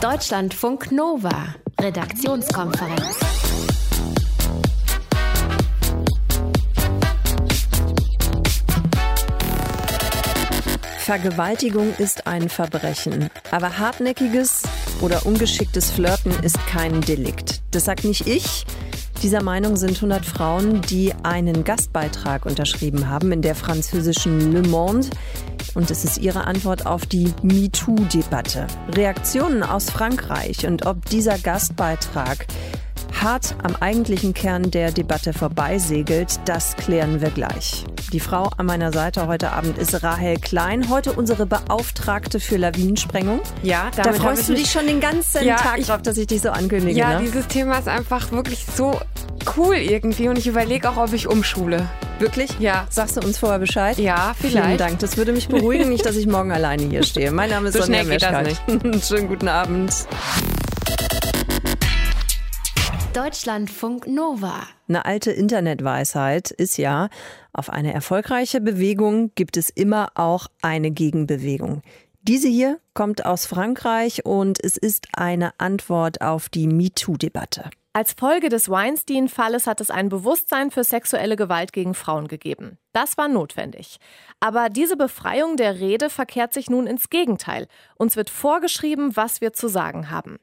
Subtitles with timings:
[0.00, 3.18] Deutschlandfunk Nova, Redaktionskonferenz.
[11.00, 14.62] Vergewaltigung ist ein Verbrechen, aber hartnäckiges
[15.02, 17.60] oder ungeschicktes Flirten ist kein Delikt.
[17.70, 18.64] Das sagt nicht ich.
[19.22, 25.10] Dieser Meinung sind 100 Frauen, die einen Gastbeitrag unterschrieben haben in der französischen Le Monde.
[25.74, 28.66] Und es ist ihre Antwort auf die MeToo-Debatte.
[28.92, 32.46] Reaktionen aus Frankreich und ob dieser Gastbeitrag
[33.22, 37.84] hart am eigentlichen Kern der Debatte vorbeisegelt, das klären wir gleich.
[38.12, 43.40] Die Frau an meiner Seite heute Abend ist Rahel Klein, heute unsere Beauftragte für Lawinensprengung.
[43.62, 46.50] Ja, da freust du dich schon den ganzen ja, Tag drauf, dass ich dich so
[46.50, 46.98] ankündige.
[46.98, 47.26] Ja, ne?
[47.26, 48.98] dieses Thema ist einfach wirklich so
[49.56, 51.88] cool irgendwie und ich überlege auch, ob ich umschule.
[52.18, 52.58] Wirklich?
[52.58, 52.86] Ja.
[52.90, 53.98] Sagst du uns vorher Bescheid?
[53.98, 54.66] Ja, vielleicht.
[54.66, 54.98] Vielen Dank.
[54.98, 57.30] Das würde mich beruhigen, nicht, dass ich morgen alleine hier stehe.
[57.30, 58.04] Mein Name ist so Sonja
[58.42, 58.60] nicht.
[59.06, 59.90] Schönen guten Abend.
[63.22, 64.66] Deutschlandfunk Nova.
[64.88, 67.10] Eine alte Internetweisheit ist ja,
[67.52, 71.82] auf eine erfolgreiche Bewegung gibt es immer auch eine Gegenbewegung.
[72.22, 77.68] Diese hier kommt aus Frankreich und es ist eine Antwort auf die MeToo-Debatte.
[77.92, 82.78] Als Folge des Weinstein-Falles hat es ein Bewusstsein für sexuelle Gewalt gegen Frauen gegeben.
[82.94, 83.98] Das war notwendig.
[84.38, 87.68] Aber diese Befreiung der Rede verkehrt sich nun ins Gegenteil.
[87.96, 90.38] Uns wird vorgeschrieben, was wir zu sagen haben.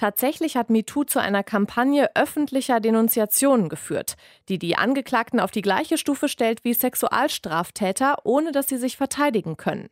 [0.00, 4.14] Tatsächlich hat MeToo zu einer Kampagne öffentlicher Denunziationen geführt,
[4.48, 9.58] die die Angeklagten auf die gleiche Stufe stellt wie Sexualstraftäter, ohne dass sie sich verteidigen
[9.58, 9.90] können.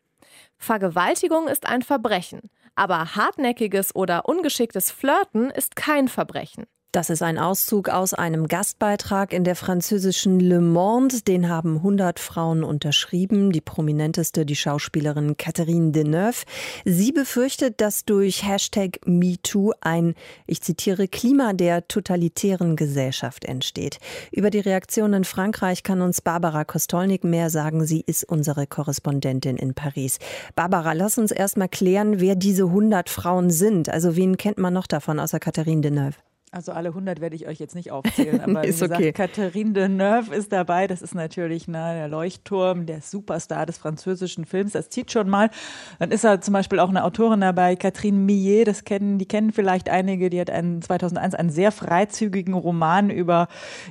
[0.56, 6.64] Vergewaltigung ist ein Verbrechen, aber hartnäckiges oder ungeschicktes Flirten ist kein Verbrechen.
[6.90, 11.20] Das ist ein Auszug aus einem Gastbeitrag in der französischen Le Monde.
[11.20, 13.52] Den haben 100 Frauen unterschrieben.
[13.52, 16.46] Die prominenteste, die Schauspielerin Catherine Deneuve.
[16.86, 20.14] Sie befürchtet, dass durch Hashtag MeToo ein,
[20.46, 23.98] ich zitiere, Klima der totalitären Gesellschaft entsteht.
[24.32, 27.84] Über die Reaktion in Frankreich kann uns Barbara Kostolnik mehr sagen.
[27.84, 30.20] Sie ist unsere Korrespondentin in Paris.
[30.54, 33.90] Barbara, lass uns erst mal klären, wer diese 100 Frauen sind.
[33.90, 36.14] Also wen kennt man noch davon außer Catherine Deneuve?
[36.50, 39.12] Also alle 100 werde ich euch jetzt nicht aufzählen, aber ist wie gesagt, okay.
[39.12, 40.86] Catherine Deneuve ist dabei.
[40.86, 44.72] Das ist natürlich ne, der Leuchtturm, der Superstar des französischen Films.
[44.72, 45.50] Das zieht schon mal.
[45.98, 48.66] Dann ist da zum Beispiel auch eine Autorin dabei, Catherine Millet.
[48.66, 50.30] Das kennen, die kennen vielleicht einige.
[50.30, 53.48] Die hat einen 2001 einen sehr freizügigen Roman über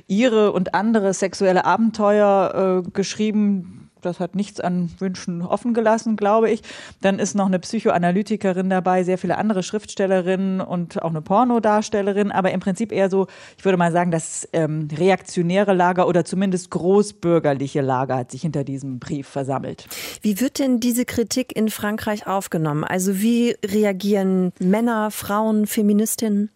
[0.08, 6.50] ihre und andere sexuelle Abenteuer äh, geschrieben das hat nichts an Wünschen offen gelassen, glaube
[6.50, 6.62] ich.
[7.00, 12.52] Dann ist noch eine Psychoanalytikerin dabei, sehr viele andere Schriftstellerinnen und auch eine Pornodarstellerin, aber
[12.52, 13.26] im Prinzip eher so,
[13.56, 18.64] ich würde mal sagen, das ähm, reaktionäre Lager oder zumindest großbürgerliche Lager hat sich hinter
[18.64, 19.86] diesem Brief versammelt.
[20.22, 22.84] Wie wird denn diese Kritik in Frankreich aufgenommen?
[22.84, 26.50] Also wie reagieren Männer, Frauen, Feministinnen?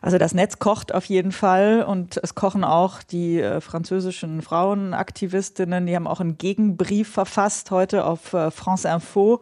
[0.00, 5.86] Also das Netz kocht auf jeden Fall und es kochen auch die äh, französischen Frauenaktivistinnen.
[5.86, 9.40] Die haben auch einen Gegenbrief verfasst heute auf äh, France Info.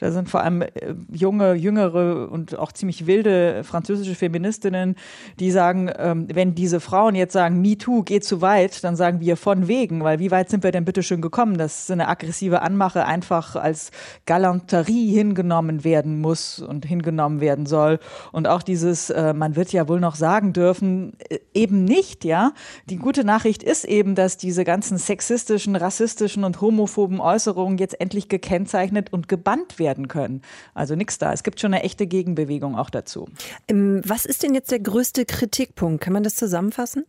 [0.00, 0.70] Da sind vor allem äh,
[1.10, 4.96] junge, jüngere und auch ziemlich wilde französische Feministinnen,
[5.40, 9.36] die sagen, ähm, wenn diese Frauen jetzt sagen, MeToo geht zu weit, dann sagen wir
[9.36, 13.04] von wegen, weil wie weit sind wir denn bitte schön gekommen, dass eine aggressive Anmache
[13.04, 13.90] einfach als
[14.26, 17.98] Galanterie hingenommen werden muss und hingenommen werden soll.
[18.32, 22.24] Und auch dieses, äh, man wird wird ja wohl noch sagen dürfen, äh, eben nicht,
[22.24, 22.52] ja.
[22.88, 28.28] Die gute Nachricht ist eben, dass diese ganzen sexistischen, rassistischen und homophoben Äußerungen jetzt endlich
[28.28, 30.42] gekennzeichnet und gebannt werden können.
[30.72, 31.32] Also nichts da.
[31.32, 33.28] Es gibt schon eine echte Gegenbewegung auch dazu.
[33.66, 36.00] Ähm, was ist denn jetzt der größte Kritikpunkt?
[36.00, 37.04] Kann man das zusammenfassen?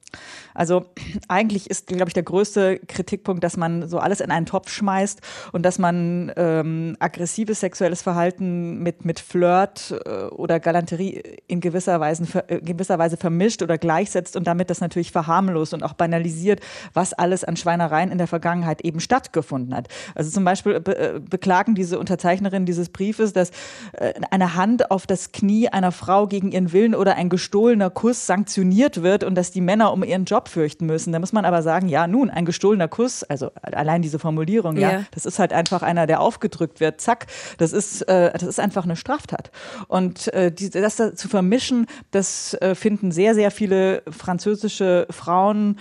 [0.56, 0.86] Also
[1.28, 5.22] eigentlich ist, glaube ich, der größte Kritikpunkt, dass man so alles in einen Topf schmeißt
[5.52, 12.00] und dass man ähm, aggressives sexuelles Verhalten mit, mit Flirt äh, oder Galanterie in gewisser
[12.00, 16.62] Weise gewisser Weise vermischt oder gleichsetzt und damit das natürlich verharmlost und auch banalisiert,
[16.94, 19.88] was alles an Schweinereien in der Vergangenheit eben stattgefunden hat.
[20.16, 23.52] Also zum Beispiel be äh, beklagen diese Unterzeichnerinnen dieses Briefes, dass
[23.94, 28.26] äh, eine Hand auf das Knie einer Frau gegen ihren Willen oder ein gestohlener Kuss
[28.26, 31.14] sanktioniert wird und dass die Männer um ihren Job fürchten müssen.
[31.14, 34.92] Da muss man aber sagen, ja, nun, ein gestohlener Kuss, also allein diese Formulierung, ja,
[34.92, 37.28] ja das ist halt einfach einer, der aufgedrückt wird, zack,
[37.58, 39.52] das ist, äh, das ist einfach eine Straftat.
[39.88, 42.27] Und äh, die, das da zu vermischen, das
[42.62, 45.78] äh, finden sehr, sehr viele französische Frauen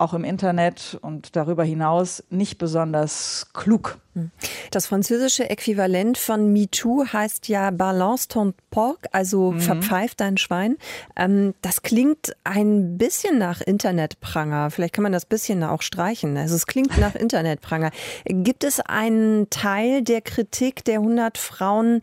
[0.00, 3.98] auch im Internet und darüber hinaus nicht besonders klug.
[4.14, 4.30] Hm.
[4.70, 9.60] Das französische Äquivalent von MeToo heißt ja Balance ton porc, also mhm.
[9.60, 10.78] verpfeift dein Schwein.
[11.16, 14.70] Ähm, das klingt ein bisschen nach Internetpranger.
[14.70, 16.36] Vielleicht kann man das bisschen auch streichen.
[16.36, 17.90] Also es klingt nach Internetpranger.
[18.24, 22.00] Gibt es einen Teil der Kritik der 100 Frauen,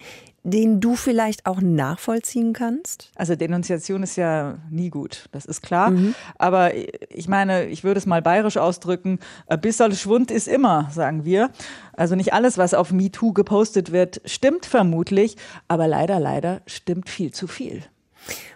[0.48, 3.12] den du vielleicht auch nachvollziehen kannst?
[3.16, 5.92] Also Denunziation ist ja nie gut, das ist klar.
[5.92, 6.16] Mhm.
[6.38, 11.26] Aber ich meine, ich würde es mal bayerisch ausdrücken, ein bisschen Schwund ist immer, sagen
[11.26, 11.50] wir.
[11.94, 15.36] Also nicht alles, was auf MeToo gepostet wird, stimmt vermutlich,
[15.68, 17.84] aber leider, leider stimmt viel zu viel.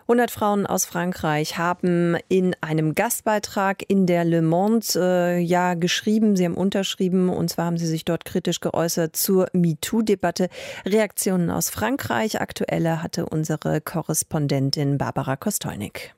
[0.03, 6.35] 100 Frauen aus Frankreich haben in einem Gastbeitrag in der Le Monde äh, ja geschrieben,
[6.35, 10.49] sie haben unterschrieben und zwar haben sie sich dort kritisch geäußert zur MeToo-Debatte.
[10.85, 12.41] Reaktionen aus Frankreich.
[12.41, 16.13] Aktuelle hatte unsere Korrespondentin Barbara Kostolnik.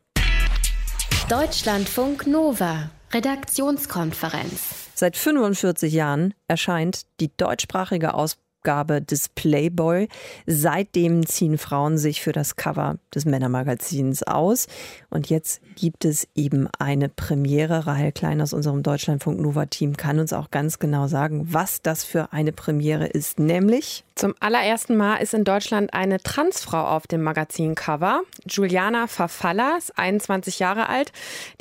[1.30, 4.90] Deutschlandfunk Nova, Redaktionskonferenz.
[4.94, 10.08] Seit 45 Jahren erscheint die deutschsprachige Ausbildung Ausgabe des Playboy.
[10.46, 14.68] Seitdem ziehen Frauen sich für das Cover des Männermagazins aus.
[15.14, 17.86] Und jetzt gibt es eben eine Premiere.
[17.86, 22.04] Rahel Klein aus unserem Deutschlandfunk Nova Team kann uns auch ganz genau sagen, was das
[22.04, 23.38] für eine Premiere ist.
[23.38, 28.22] Nämlich zum allerersten Mal ist in Deutschland eine Transfrau auf dem Magazincover.
[28.48, 31.12] Juliana Verfalla ist 21 Jahre alt.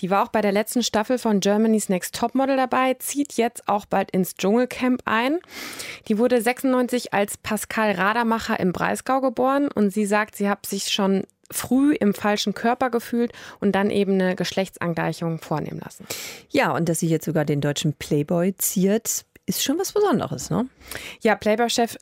[0.00, 3.84] Die war auch bei der letzten Staffel von Germany's Next Topmodel dabei, zieht jetzt auch
[3.84, 5.38] bald ins Dschungelcamp ein.
[6.08, 10.88] Die wurde 96 als Pascal Radermacher im Breisgau geboren und sie sagt, sie hat sich
[10.88, 16.06] schon früh im falschen Körper gefühlt und dann eben eine Geschlechtsangleichung vornehmen lassen.
[16.50, 20.69] Ja, und dass sie jetzt sogar den deutschen Playboy ziert, ist schon was Besonderes, ne?
[21.20, 21.96] Ja, Playboy-Chef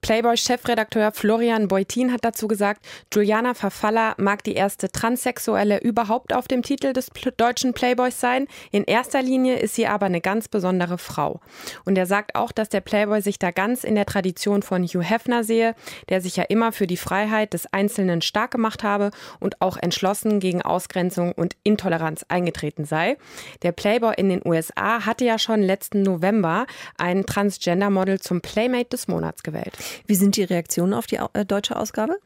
[0.00, 6.62] Playboy-Chefredakteur Florian Beutin hat dazu gesagt, Juliana Verfalla mag die erste Transsexuelle überhaupt auf dem
[6.62, 8.46] Titel des deutschen Playboys sein.
[8.70, 11.40] In erster Linie ist sie aber eine ganz besondere Frau.
[11.84, 15.02] Und er sagt auch, dass der Playboy sich da ganz in der Tradition von Hugh
[15.02, 15.74] Hefner sehe,
[16.08, 19.10] der sich ja immer für die Freiheit des Einzelnen stark gemacht habe
[19.40, 23.16] und auch entschlossen gegen Ausgrenzung und Intoleranz eingetreten sei.
[23.62, 26.66] Der Playboy in den USA hatte ja schon letzten November
[26.98, 29.51] ein Transgender-Model zum Playmate des Monats gewählt.
[29.52, 29.72] Welt.
[30.06, 32.18] Wie sind die Reaktionen auf die äh, deutsche Ausgabe?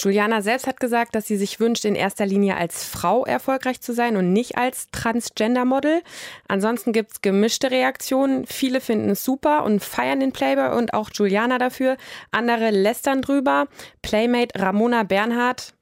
[0.00, 3.92] Juliana selbst hat gesagt, dass sie sich wünscht, in erster Linie als Frau erfolgreich zu
[3.92, 6.02] sein und nicht als Transgender-Model.
[6.48, 8.46] Ansonsten gibt es gemischte Reaktionen.
[8.46, 11.96] Viele finden es super und feiern den Playboy und auch Juliana dafür.
[12.30, 13.68] Andere lästern drüber.
[14.00, 15.74] Playmate Ramona Bernhardt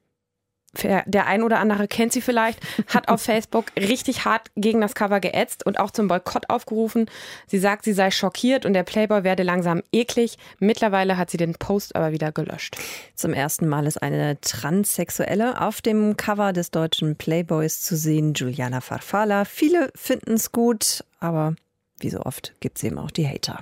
[0.73, 5.21] der ein oder andere kennt sie vielleicht, hat auf Facebook richtig hart gegen das Cover
[5.21, 7.07] geätzt und auch zum Boykott aufgerufen.
[7.47, 10.39] Sie sagt, sie sei schockiert und der Playboy werde langsam eklig.
[10.59, 12.77] Mittlerweile hat sie den Post aber wieder gelöscht.
[13.15, 18.81] Zum ersten Mal ist eine Transsexuelle auf dem Cover des deutschen Playboys zu sehen, Juliana
[18.81, 19.45] Farfala.
[19.45, 21.55] Viele finden es gut, aber
[21.99, 23.59] wie so oft gibt es eben auch die Hater.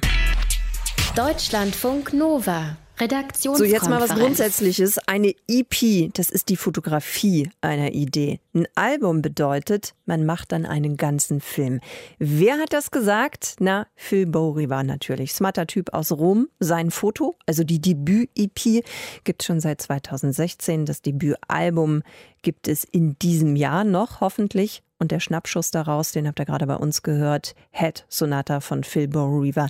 [1.17, 3.59] Deutschlandfunk Nova Redaktionskonferenz.
[3.59, 4.99] So, jetzt mal was Grundsätzliches.
[5.07, 8.41] Eine EP, das ist die Fotografie einer Idee.
[8.55, 11.81] Ein Album bedeutet, man macht dann einen ganzen Film.
[12.19, 13.57] Wer hat das gesagt?
[13.61, 15.33] Na, Phil Bowery war natürlich.
[15.33, 16.49] Smarter Typ aus Rom.
[16.59, 18.85] Sein Foto, also die Debüt-EP,
[19.25, 20.87] gibt schon seit 2016.
[20.87, 22.03] Das Debütalbum
[22.43, 24.83] gibt es in diesem Jahr noch, hoffentlich.
[24.99, 29.07] Und der Schnappschuss daraus, den habt ihr gerade bei uns gehört, Head Sonata von Phil
[29.07, 29.69] Bowery war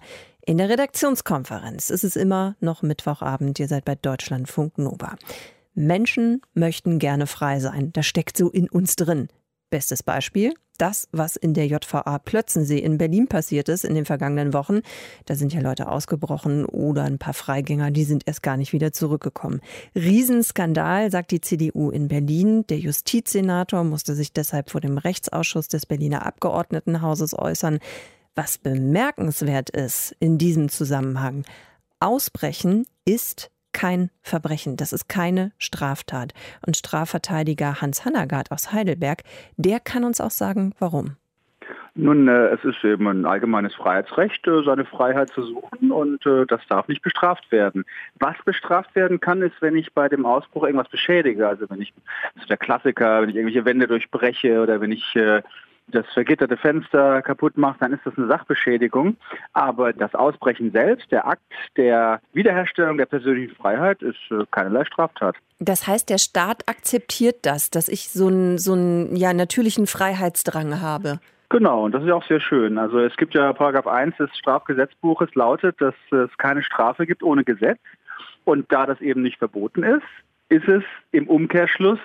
[0.49, 3.59] in der Redaktionskonferenz ist es immer noch Mittwochabend.
[3.61, 5.17] Ihr seid bei Deutschlandfunk Nova.
[5.75, 7.93] Menschen möchten gerne frei sein.
[7.93, 9.29] Das steckt so in uns drin.
[9.69, 14.55] Bestes Beispiel, das, was in der JVA Plötzensee in Berlin passiert ist in den vergangenen
[14.55, 14.81] Wochen.
[15.27, 18.91] Da sind ja Leute ausgebrochen oder ein paar Freigänger, die sind erst gar nicht wieder
[18.91, 19.61] zurückgekommen.
[19.95, 22.67] Riesenskandal, sagt die CDU in Berlin.
[22.69, 27.81] Der Justizsenator musste sich deshalb vor dem Rechtsausschuss des Berliner Abgeordnetenhauses äußern.
[28.39, 31.43] Was bemerkenswert ist in diesem Zusammenhang,
[31.99, 36.35] Ausbrechen ist kein Verbrechen, das ist keine Straftat.
[36.65, 39.25] Und Strafverteidiger Hans Hannagard aus Heidelberg,
[39.57, 41.17] der kann uns auch sagen, warum.
[41.97, 46.47] Nun, äh, es ist eben ein allgemeines Freiheitsrecht, äh, seine Freiheit zu suchen und äh,
[46.47, 47.85] das darf nicht bestraft werden.
[48.21, 51.49] Was bestraft werden kann, ist, wenn ich bei dem Ausbruch irgendwas beschädige.
[51.49, 51.93] Also wenn ich,
[52.35, 55.19] das ist der Klassiker, wenn ich irgendwelche Wände durchbreche oder wenn ich
[55.91, 59.17] das vergitterte Fenster kaputt macht, dann ist das eine Sachbeschädigung.
[59.53, 61.43] Aber das Ausbrechen selbst, der Akt
[61.77, 65.37] der Wiederherstellung der persönlichen Freiheit, ist äh, keinerlei Straftat.
[65.59, 70.81] Das heißt, der Staat akzeptiert das, dass ich so einen, so einen ja, natürlichen Freiheitsdrang
[70.81, 71.21] habe.
[71.51, 72.77] Genau, und das ist ja auch sehr schön.
[72.77, 77.43] Also es gibt ja Paragraph 1 des Strafgesetzbuches lautet, dass es keine Strafe gibt ohne
[77.43, 77.81] Gesetz.
[78.45, 80.03] Und da das eben nicht verboten ist,
[80.51, 82.01] ist es im Umkehrschluss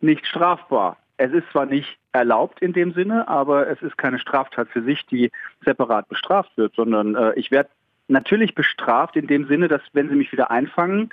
[0.00, 0.96] nicht strafbar.
[1.18, 5.04] Es ist zwar nicht erlaubt in dem Sinne, aber es ist keine Straftat für sich,
[5.06, 5.30] die
[5.64, 7.70] separat bestraft wird, sondern äh, ich werde
[8.08, 11.10] natürlich bestraft in dem Sinne, dass wenn sie mich wieder einfangen,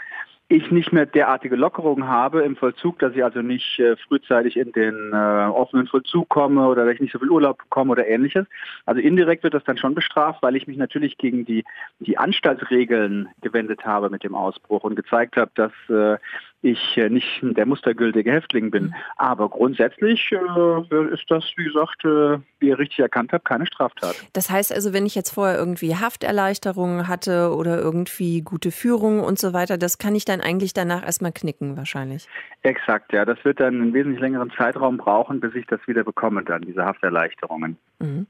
[0.50, 4.72] ich nicht mehr derartige Lockerungen habe im Vollzug, dass ich also nicht äh, frühzeitig in
[4.72, 8.46] den äh, offenen Vollzug komme oder dass ich nicht so viel Urlaub bekomme oder ähnliches.
[8.86, 11.64] Also indirekt wird das dann schon bestraft, weil ich mich natürlich gegen die,
[12.00, 16.18] die Anstaltsregeln gewendet habe mit dem Ausbruch und gezeigt habe, dass äh,
[16.64, 18.86] ich äh, nicht der mustergültige Häftling bin.
[18.86, 18.96] Mhm.
[19.18, 24.16] Aber grundsätzlich äh, ist das, wie gesagt, äh, wie ihr richtig erkannt habt, keine Straftat.
[24.32, 29.38] Das heißt also, wenn ich jetzt vorher irgendwie Hafterleichterungen hatte oder irgendwie gute Führung und
[29.38, 32.28] so weiter, das kann ich dann eigentlich danach erstmal knicken wahrscheinlich.
[32.62, 33.26] Exakt, ja.
[33.26, 36.86] Das wird dann einen wesentlich längeren Zeitraum brauchen, bis ich das wieder bekomme, dann diese
[36.86, 37.78] Hafterleichterungen.
[38.00, 38.28] Mhm.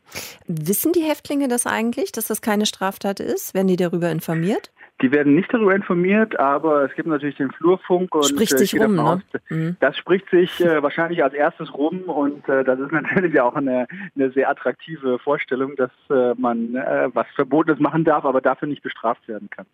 [0.48, 3.54] Wissen die Häftlinge das eigentlich, dass das keine Straftat ist?
[3.54, 4.72] Werden die darüber informiert?
[5.04, 8.96] Die werden nicht darüber informiert, aber es gibt natürlich den Flurfunk und spricht sich rum,
[8.96, 9.22] ne?
[9.50, 9.76] Mhm.
[9.82, 13.86] Das spricht sich äh, wahrscheinlich als erstes rum und äh, das ist natürlich auch eine,
[14.16, 18.82] eine sehr attraktive Vorstellung, dass äh, man äh, was Verbotenes machen darf, aber dafür nicht
[18.82, 19.66] bestraft werden kann.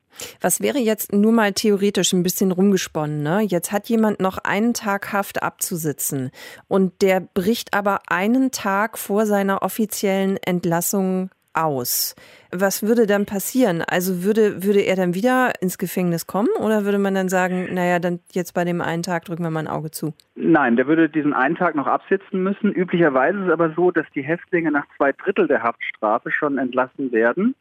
[0.41, 3.21] Was wäre jetzt nur mal theoretisch ein bisschen rumgesponnen?
[3.21, 3.41] Ne?
[3.41, 6.31] Jetzt hat jemand noch einen Tag Haft abzusitzen
[6.67, 12.15] und der bricht aber einen Tag vor seiner offiziellen Entlassung aus.
[12.51, 13.83] Was würde dann passieren?
[13.87, 17.99] Also würde, würde er dann wieder ins Gefängnis kommen oder würde man dann sagen, naja,
[17.99, 20.13] dann jetzt bei dem einen Tag drücken wir mal ein Auge zu?
[20.35, 22.71] Nein, der würde diesen einen Tag noch absitzen müssen.
[22.71, 27.11] Üblicherweise ist es aber so, dass die Häftlinge nach zwei Drittel der Haftstrafe schon entlassen
[27.11, 27.55] werden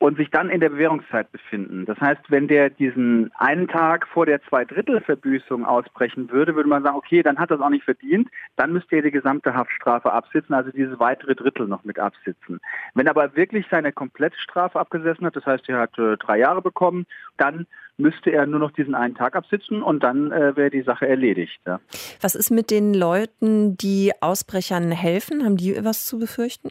[0.00, 1.84] und sich dann in der Bewährungszeit befinden.
[1.84, 6.96] Das heißt, wenn der diesen einen Tag vor der Zweidrittelverbüßung ausbrechen würde, würde man sagen,
[6.96, 10.54] okay, dann hat er es auch nicht verdient, dann müsste er die gesamte Haftstrafe absitzen,
[10.54, 12.60] also dieses weitere Drittel noch mit absitzen.
[12.94, 16.38] Wenn er aber wirklich seine komplette Strafe abgesessen hat, das heißt, er hat äh, drei
[16.38, 17.04] Jahre bekommen,
[17.36, 17.66] dann
[17.98, 21.60] müsste er nur noch diesen einen Tag absitzen und dann äh, wäre die Sache erledigt.
[21.66, 21.78] Ja.
[22.22, 25.44] Was ist mit den Leuten, die Ausbrechern helfen?
[25.44, 26.70] Haben die was zu befürchten?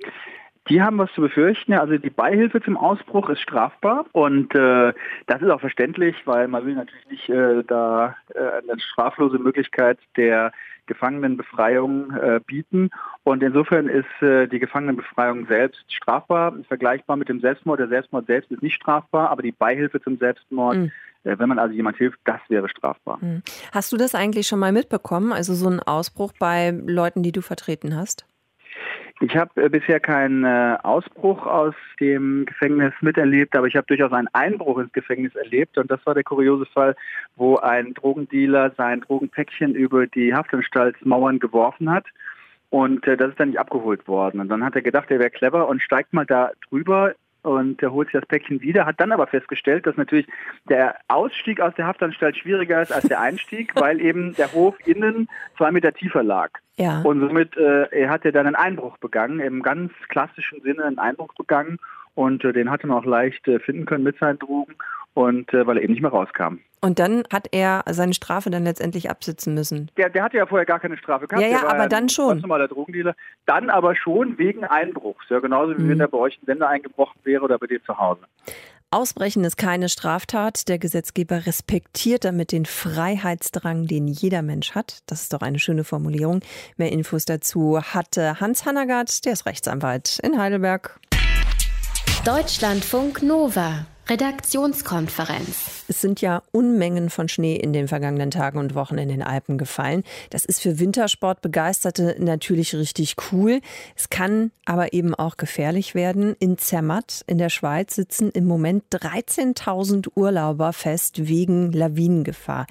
[0.69, 1.73] Die haben was zu befürchten.
[1.73, 4.93] Also die Beihilfe zum Ausbruch ist strafbar und äh,
[5.25, 9.97] das ist auch verständlich, weil man will natürlich nicht äh, da äh, eine straflose Möglichkeit
[10.15, 10.51] der
[10.85, 12.89] Gefangenenbefreiung äh, bieten.
[13.23, 17.79] Und insofern ist äh, die Gefangenenbefreiung selbst strafbar, vergleichbar mit dem Selbstmord.
[17.79, 20.91] Der Selbstmord selbst ist nicht strafbar, aber die Beihilfe zum Selbstmord mhm
[21.23, 23.19] wenn man also jemand hilft, das wäre strafbar.
[23.19, 23.43] Hm.
[23.73, 25.33] Hast du das eigentlich schon mal mitbekommen?
[25.33, 28.25] Also so ein Ausbruch bei Leuten, die du vertreten hast?
[29.21, 34.13] Ich habe äh, bisher keinen äh, Ausbruch aus dem Gefängnis miterlebt, aber ich habe durchaus
[34.13, 36.95] einen Einbruch ins Gefängnis erlebt und das war der kuriose Fall,
[37.35, 42.05] wo ein Drogendealer sein Drogenpäckchen über die Haftanstaltsmauern geworfen hat
[42.69, 44.39] und äh, das ist dann nicht abgeholt worden.
[44.39, 47.91] Und dann hat er gedacht, er wäre clever und steigt mal da drüber und er
[47.91, 50.27] holt sich das Päckchen wieder, hat dann aber festgestellt, dass natürlich
[50.67, 55.29] der Ausstieg aus der Haftanstalt schwieriger ist als der Einstieg, weil eben der Hof innen
[55.57, 56.51] zwei Meter tiefer lag.
[56.77, 57.01] Ja.
[57.01, 60.99] Und somit äh, er hat er dann einen Einbruch begangen, im ganz klassischen Sinne einen
[60.99, 61.77] Einbruch begangen
[62.15, 64.75] und äh, den hatte man auch leicht äh, finden können mit seinen Drogen
[65.19, 66.59] und äh, weil er eben nicht mehr rauskam.
[66.79, 69.91] Und dann hat er seine Strafe dann letztendlich absitzen müssen.
[69.97, 71.45] Der, der hatte ja vorher gar keine Strafe gehabt.
[71.45, 72.29] Ja, ja, aber dann schon.
[72.29, 73.15] Ganz normaler Drogendealer.
[73.45, 75.25] Dann aber schon wegen Einbruchs.
[75.27, 75.89] Ja, genauso wie mhm.
[75.89, 78.21] wenn er bei euch in Sender eingebrochen wäre oder bei dir zu Hause.
[78.91, 80.69] Ausbrechen ist keine Straftat.
[80.69, 84.99] Der Gesetzgeber respektiert damit den Freiheitsdrang, den jeder Mensch hat.
[85.07, 86.39] Das ist doch eine schöne Formulierung.
[86.77, 90.97] Mehr Infos dazu hatte Hans Hannagard, der ist Rechtsanwalt in Heidelberg.
[92.25, 93.85] Deutschlandfunk Nova.
[94.09, 95.83] Redaktionskonferenz.
[95.87, 99.59] Es sind ja Unmengen von Schnee in den vergangenen Tagen und Wochen in den Alpen
[99.59, 100.03] gefallen.
[100.31, 103.61] Das ist für Wintersportbegeisterte natürlich richtig cool.
[103.95, 106.35] Es kann aber eben auch gefährlich werden.
[106.39, 112.65] In Zermatt in der Schweiz sitzen im Moment 13.000 Urlauber fest wegen Lawinengefahr.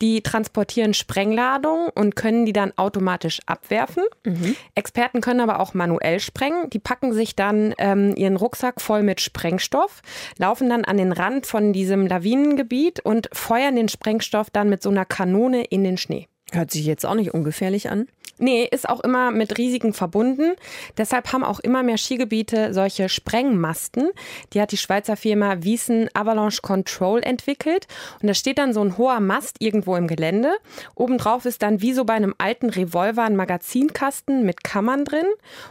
[0.00, 4.04] die transportieren Sprengladungen und können die dann automatisch abwerfen.
[4.24, 4.56] Mhm.
[4.74, 6.70] Experten können aber auch manuell sprengen.
[6.70, 10.02] Die packen sich dann ähm, ihren Rucksack voll mit Sprengstoff,
[10.38, 14.90] laufen dann an den Rand von diesem Lawinengebiet und feuern den Sprengstoff dann mit so
[14.90, 16.29] einer Kanone in den Schnee.
[16.52, 18.06] Hört sich jetzt auch nicht ungefährlich an.
[18.40, 20.54] Nee, ist auch immer mit Risiken verbunden.
[20.96, 24.08] Deshalb haben auch immer mehr Skigebiete solche Sprengmasten.
[24.54, 27.86] Die hat die Schweizer Firma Wiesen Avalanche Control entwickelt.
[28.22, 30.56] Und da steht dann so ein hoher Mast irgendwo im Gelände.
[30.94, 35.26] Obendrauf ist dann wie so bei einem alten Revolver ein Magazinkasten mit Kammern drin.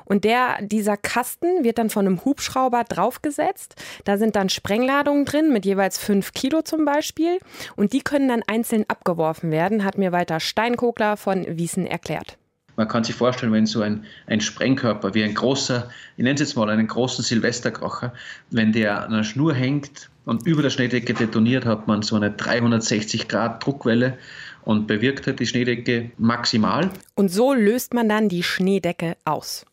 [0.06, 3.78] Und der, dieser Kasten wird dann von einem Hubschrauber draufgesetzt.
[4.06, 7.40] Da sind dann Sprengladungen drin mit jeweils fünf Kilo zum Beispiel.
[7.76, 12.38] Und die können dann einzeln abgeworfen werden, hat mir Walter Steinkogler von Wiesen erklärt.
[12.76, 16.40] Man kann sich vorstellen, wenn so ein, ein Sprengkörper wie ein großer, ich nenne es
[16.40, 18.14] jetzt mal einen großen Silvesterkracher,
[18.52, 22.32] wenn der an einer Schnur hängt und über der Schneedecke detoniert, hat man so eine
[22.32, 24.18] 360 Grad Druckwelle
[24.64, 26.92] und bewirkt halt die Schneedecke maximal.
[27.16, 29.66] Und so löst man dann die Schneedecke aus.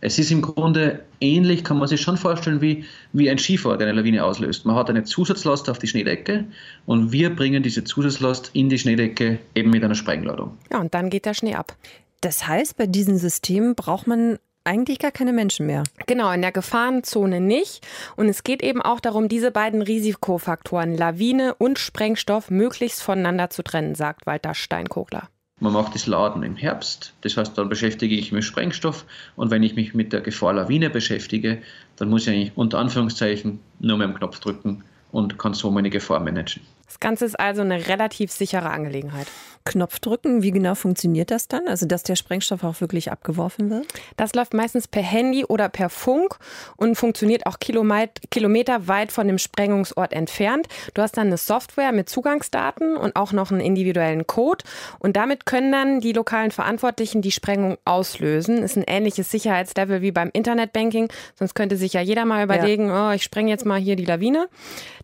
[0.00, 3.88] Es ist im Grunde ähnlich, kann man sich schon vorstellen, wie, wie ein Skifahrer, der
[3.88, 4.64] eine Lawine auslöst.
[4.64, 6.44] Man hat eine Zusatzlast auf die Schneedecke
[6.86, 10.56] und wir bringen diese Zusatzlast in die Schneedecke eben mit einer Sprengladung.
[10.70, 11.76] Ja, und dann geht der Schnee ab.
[12.20, 15.84] Das heißt, bei diesen Systemen braucht man eigentlich gar keine Menschen mehr.
[16.06, 17.86] Genau, in der Gefahrenzone nicht.
[18.16, 23.62] Und es geht eben auch darum, diese beiden Risikofaktoren, Lawine und Sprengstoff, möglichst voneinander zu
[23.62, 25.28] trennen, sagt Walter Steinkogler.
[25.60, 29.50] Man macht das Laden im Herbst, das heißt, dann beschäftige ich mich mit Sprengstoff und
[29.50, 31.62] wenn ich mich mit der Gefahr Lawine beschäftige,
[31.96, 35.90] dann muss ich eigentlich unter Anführungszeichen nur mehr am Knopf drücken und kann so meine
[35.90, 36.62] Gefahr managen.
[36.88, 39.26] Das Ganze ist also eine relativ sichere Angelegenheit.
[39.68, 41.68] Knopf drücken, wie genau funktioniert das dann?
[41.68, 43.86] Also, dass der Sprengstoff auch wirklich abgeworfen wird?
[44.16, 46.38] Das läuft meistens per Handy oder per Funk
[46.76, 50.66] und funktioniert auch Kilometer weit von dem Sprengungsort entfernt.
[50.94, 54.64] Du hast dann eine Software mit Zugangsdaten und auch noch einen individuellen Code.
[54.98, 58.62] Und damit können dann die lokalen Verantwortlichen die Sprengung auslösen.
[58.62, 61.12] Ist ein ähnliches Sicherheitslevel wie beim Internetbanking.
[61.34, 63.10] Sonst könnte sich ja jeder mal überlegen, ja.
[63.10, 64.48] oh, ich spreng jetzt mal hier die Lawine.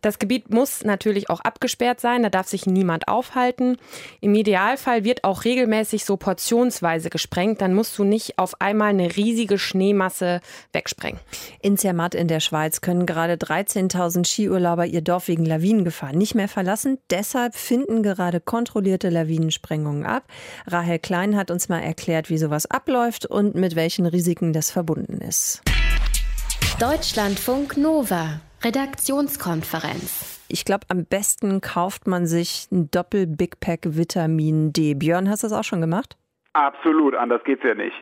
[0.01, 1.41] Das Gebiet muss natürlich auch
[1.75, 2.23] abgesperrt sein.
[2.23, 3.77] Da darf sich niemand aufhalten.
[4.21, 7.61] Im Idealfall wird auch regelmäßig so portionsweise gesprengt.
[7.61, 10.41] Dann musst du nicht auf einmal eine riesige Schneemasse
[10.73, 11.21] wegsprengen.
[11.61, 16.49] In Zermatt in der Schweiz können gerade 13.000 Skiurlauber ihr Dorf wegen Lawinengefahr nicht mehr
[16.49, 16.99] verlassen.
[17.11, 20.25] Deshalb finden gerade kontrollierte Lawinensprengungen ab.
[20.67, 25.21] Rahel Klein hat uns mal erklärt, wie sowas abläuft und mit welchen Risiken das verbunden
[25.21, 25.63] ist.
[26.79, 30.44] Deutschlandfunk Nova, Redaktionskonferenz.
[30.49, 34.95] Ich glaube, am besten kauft man sich ein Doppel-Big Pack Vitamin D.
[34.95, 36.17] Björn, hast du das auch schon gemacht?
[36.55, 37.97] Absolut, anders geht's ja nicht.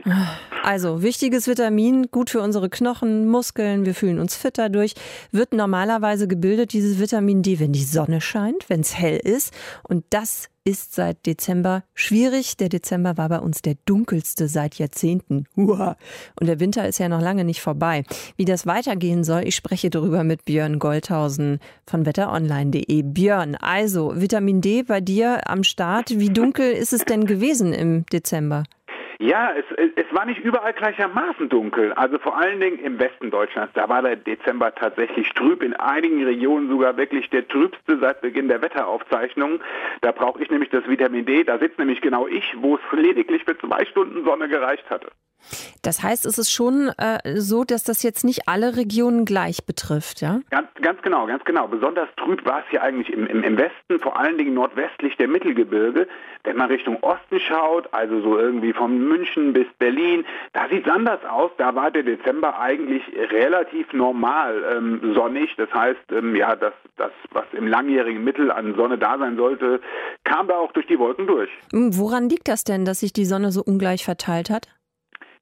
[0.62, 4.94] Also, wichtiges Vitamin, gut für unsere Knochen, Muskeln, wir fühlen uns fitter durch,
[5.31, 9.55] wird normalerweise gebildet, dieses Vitamin D, wenn die Sonne scheint, wenn es hell ist.
[9.83, 12.57] Und das ist seit Dezember schwierig.
[12.57, 15.46] Der Dezember war bei uns der dunkelste seit Jahrzehnten.
[15.57, 15.96] Uah.
[16.38, 18.05] Und der Winter ist ja noch lange nicht vorbei.
[18.37, 23.03] Wie das weitergehen soll, ich spreche darüber mit Björn Goldhausen von wetteronline.de.
[23.03, 26.18] Björn, also Vitamin D bei dir am Start.
[26.18, 28.64] Wie dunkel ist es denn gewesen im Dezember?
[29.22, 31.92] Ja, es, es war nicht überall gleichermaßen dunkel.
[31.92, 33.72] Also vor allen Dingen im Westen Deutschlands.
[33.72, 35.62] Da war der Dezember tatsächlich trüb.
[35.62, 39.61] In einigen Regionen sogar wirklich der trübste seit Beginn der Wetteraufzeichnungen.
[40.00, 41.44] Da brauche ich nämlich das Vitamin D.
[41.44, 45.06] Da sitzt nämlich genau ich, wo es lediglich für zwei Stunden Sonne gereicht hatte.
[45.83, 50.20] Das heißt, es ist schon äh, so, dass das jetzt nicht alle Regionen gleich betrifft,
[50.20, 50.40] ja?
[50.50, 51.68] Ganz, ganz genau, ganz genau.
[51.68, 55.28] Besonders trüb war es hier eigentlich im, im, im Westen, vor allen Dingen nordwestlich der
[55.28, 56.07] Mittelgebirge.
[56.44, 60.92] Wenn man Richtung Osten schaut, also so irgendwie von München bis Berlin, da sieht es
[60.92, 61.50] anders aus.
[61.59, 65.55] Da war der Dezember eigentlich relativ normal ähm, sonnig.
[65.57, 69.81] Das heißt, ähm, ja, das, das, was im langjährigen Mittel an Sonne da sein sollte,
[70.24, 71.50] kam da auch durch die Wolken durch.
[71.72, 74.68] Woran liegt das denn, dass sich die Sonne so ungleich verteilt hat?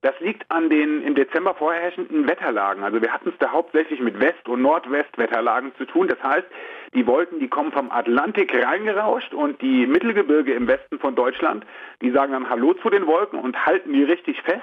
[0.03, 2.83] Das liegt an den im Dezember vorherrschenden Wetterlagen.
[2.85, 6.09] Also wir hatten es da hauptsächlich mit West- und Nordwestwetterlagen zu tun.
[6.09, 6.47] Das heißt,
[6.95, 11.67] die Wolken, die kommen vom Atlantik reingerauscht und die Mittelgebirge im Westen von Deutschland,
[12.01, 14.63] die sagen dann Hallo zu den Wolken und halten die richtig fest,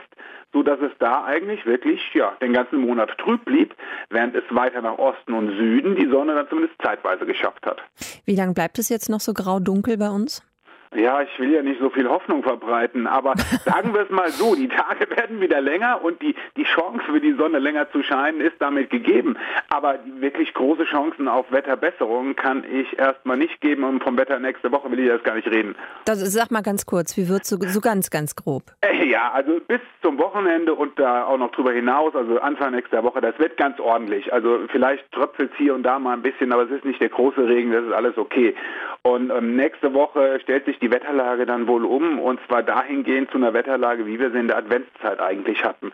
[0.53, 3.75] so dass es da eigentlich wirklich ja den ganzen Monat trüb blieb,
[4.09, 7.81] während es weiter nach Osten und Süden die Sonne dann zumindest zeitweise geschafft hat.
[8.25, 10.46] Wie lange bleibt es jetzt noch so grau dunkel bei uns?
[10.95, 13.33] Ja, ich will ja nicht so viel Hoffnung verbreiten, aber
[13.65, 17.19] sagen wir es mal so, die Tage werden wieder länger und die, die Chance für
[17.19, 19.37] die Sonne länger zu scheinen ist damit gegeben.
[19.69, 24.71] Aber wirklich große Chancen auf Wetterbesserung kann ich erstmal nicht geben und vom Wetter nächste
[24.71, 25.75] Woche will ich erst gar nicht reden.
[26.05, 28.63] Das, sag mal ganz kurz, wie wird so, so ganz, ganz grob?
[28.81, 33.03] Äh, ja, also bis zum Wochenende und da auch noch drüber hinaus, also Anfang nächster
[33.03, 34.31] Woche, das wird ganz ordentlich.
[34.31, 37.09] Also vielleicht tröpfelt es hier und da mal ein bisschen, aber es ist nicht der
[37.09, 38.55] große Regen, das ist alles okay.
[39.03, 43.37] Und ähm, nächste Woche stellt sich die Wetterlage dann wohl um und zwar dahingehend zu
[43.37, 45.91] einer Wetterlage, wie wir sie in der Adventszeit eigentlich hatten.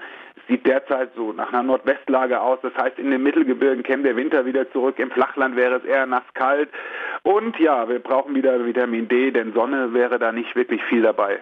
[0.47, 4.45] Sieht derzeit so nach einer Nordwestlage aus, das heißt in den Mittelgebirgen käme der Winter
[4.45, 6.69] wieder zurück, im Flachland wäre es eher nass kalt
[7.23, 11.41] und ja, wir brauchen wieder Vitamin D, denn Sonne wäre da nicht wirklich viel dabei.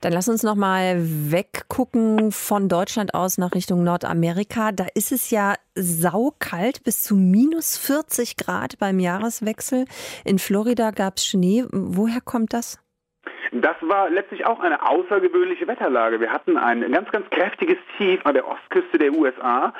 [0.00, 4.72] Dann lass uns noch mal weggucken von Deutschland aus nach Richtung Nordamerika.
[4.72, 9.84] Da ist es ja saukalt bis zu minus 40 Grad beim Jahreswechsel.
[10.24, 11.64] In Florida gab es Schnee.
[11.70, 12.80] Woher kommt das?
[13.52, 16.20] Das war letztlich auch eine außergewöhnliche Wetterlage.
[16.20, 19.72] Wir hatten ein ganz, ganz kräftiges Tief an der Ostküste der USA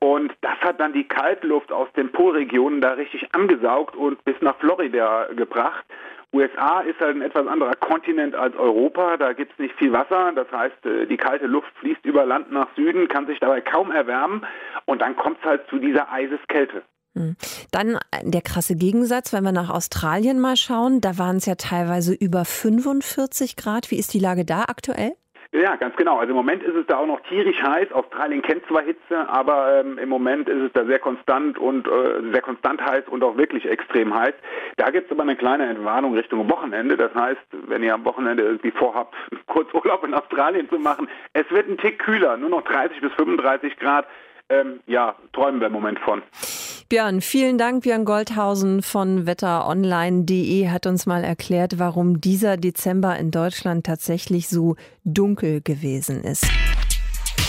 [0.00, 4.56] und das hat dann die Kaltluft aus den Polregionen da richtig angesaugt und bis nach
[4.56, 5.84] Florida gebracht.
[6.32, 9.16] USA ist halt ein etwas anderer Kontinent als Europa.
[9.18, 10.32] Da gibt es nicht viel Wasser.
[10.34, 13.92] Das heißt, äh, die kalte Luft fließt über Land nach Süden, kann sich dabei kaum
[13.92, 14.44] erwärmen.
[14.86, 16.82] Und dann kommt es halt zu dieser Eiseskälte.
[17.14, 17.36] Hm.
[17.70, 22.14] Dann der krasse Gegensatz, wenn wir nach Australien mal schauen, da waren es ja teilweise
[22.14, 23.90] über 45 Grad.
[23.90, 25.12] Wie ist die Lage da aktuell?
[25.54, 26.18] Ja, ganz genau.
[26.18, 27.92] Also im Moment ist es da auch noch tierisch heiß.
[27.92, 32.32] Australien kennt zwar Hitze, aber ähm, im Moment ist es da sehr konstant und äh,
[32.32, 34.32] sehr konstant heiß und auch wirklich extrem heiß.
[34.78, 36.96] Da gibt es aber eine kleine Entwarnung Richtung Wochenende.
[36.96, 39.14] Das heißt, wenn ihr am Wochenende irgendwie vorhabt,
[39.46, 43.12] kurz Urlaub in Australien zu machen, es wird ein Tick kühler, nur noch 30 bis
[43.12, 44.06] 35 Grad.
[44.48, 46.22] Ähm, ja, träumen wir im Moment von.
[46.92, 47.84] Björn, vielen Dank.
[47.84, 54.76] Björn Goldhausen von wetteronline.de hat uns mal erklärt, warum dieser Dezember in Deutschland tatsächlich so
[55.02, 56.46] dunkel gewesen ist.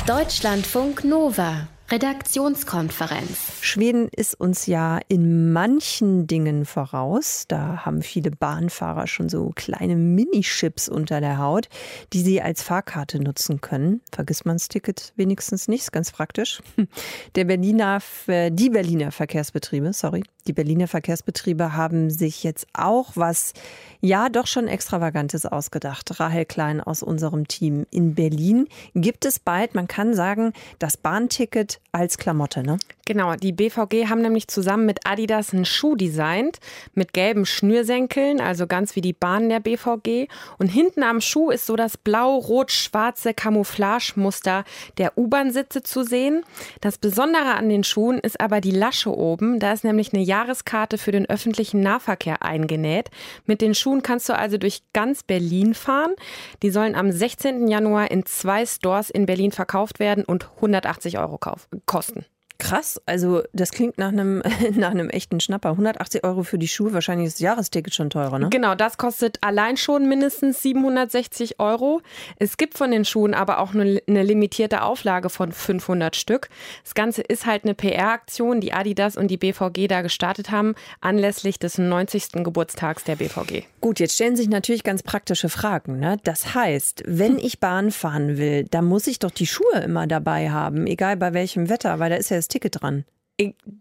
[0.08, 1.68] Deutschlandfunk Nova.
[1.94, 3.62] Redaktionskonferenz.
[3.62, 7.46] Schweden ist uns ja in manchen Dingen voraus.
[7.48, 11.70] Da haben viele Bahnfahrer schon so kleine Minichips unter der Haut,
[12.12, 14.02] die sie als Fahrkarte nutzen können.
[14.12, 16.64] Vergisst man das Ticket wenigstens nicht, ist ganz praktisch.
[17.36, 23.54] Der Berliner, die Berliner Verkehrsbetriebe, sorry, die Berliner Verkehrsbetriebe haben sich jetzt auch was,
[24.02, 26.20] ja, doch schon Extravagantes ausgedacht.
[26.20, 31.80] Rahel Klein aus unserem Team in Berlin gibt es bald, man kann sagen, das Bahnticket
[31.92, 32.78] als Klamotte, ne?
[33.06, 36.60] Genau, die BVG haben nämlich zusammen mit Adidas einen Schuh designt
[36.94, 40.30] mit gelben Schnürsenkeln, also ganz wie die Bahn der BVG.
[40.58, 44.64] Und hinten am Schuh ist so das blau-rot-schwarze Camouflagemuster
[44.98, 46.46] der U-Bahn-Sitze zu sehen.
[46.80, 49.60] Das Besondere an den Schuhen ist aber die Lasche oben.
[49.60, 53.10] Da ist nämlich eine Jahreskarte für den öffentlichen Nahverkehr eingenäht.
[53.46, 56.14] Mit den Schuhen kannst du also durch ganz Berlin fahren.
[56.62, 57.68] Die sollen am 16.
[57.68, 61.38] Januar in zwei Stores in Berlin verkauft werden und 180 Euro
[61.86, 62.26] kosten.
[62.64, 64.42] Krass, also das klingt nach einem,
[64.76, 65.72] nach einem echten Schnapper.
[65.72, 68.48] 180 Euro für die Schuhe, wahrscheinlich ist das Jahresticket schon teurer, ne?
[68.50, 72.02] Genau, das kostet allein schon mindestens 760 Euro.
[72.40, 76.48] Es gibt von den Schuhen aber auch eine, eine limitierte Auflage von 500 Stück.
[76.84, 81.60] Das Ganze ist halt eine PR-Aktion, die Adidas und die BVG da gestartet haben, anlässlich
[81.60, 82.44] des 90.
[82.44, 83.64] Geburtstags der BVG.
[83.82, 86.00] Gut, jetzt stellen sich natürlich ganz praktische Fragen.
[86.00, 86.18] Ne?
[86.24, 90.50] Das heißt, wenn ich Bahn fahren will, dann muss ich doch die Schuhe immer dabei
[90.50, 93.06] haben, egal bei welchem Wetter, weil da ist ja das Ticket dran.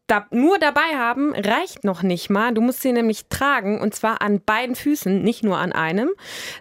[0.06, 2.54] Da, nur dabei haben reicht noch nicht mal.
[2.54, 6.10] Du musst sie nämlich tragen und zwar an beiden Füßen, nicht nur an einem.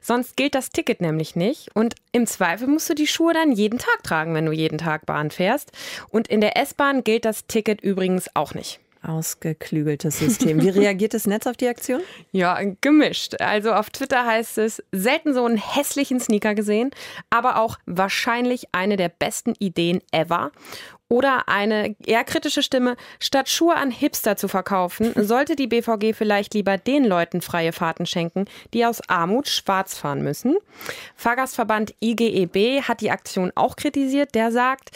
[0.02, 1.74] Sonst gilt das Ticket nämlich nicht.
[1.74, 5.06] Und im Zweifel musst du die Schuhe dann jeden Tag tragen, wenn du jeden Tag
[5.06, 5.72] Bahn fährst.
[6.10, 8.82] Und in der S-Bahn gilt das Ticket übrigens auch nicht.
[9.04, 10.62] Ausgeklügeltes System.
[10.62, 12.02] Wie reagiert das Netz auf die Aktion?
[12.32, 13.42] Ja, gemischt.
[13.42, 16.92] Also auf Twitter heißt es, selten so einen hässlichen Sneaker gesehen,
[17.30, 20.52] aber auch wahrscheinlich eine der besten Ideen ever.
[21.12, 26.54] Oder eine eher kritische Stimme, statt Schuhe an Hipster zu verkaufen, sollte die BVG vielleicht
[26.54, 30.56] lieber den Leuten freie Fahrten schenken, die aus Armut schwarz fahren müssen.
[31.18, 34.34] Fahrgastverband IGEB hat die Aktion auch kritisiert.
[34.36, 34.92] Der sagt,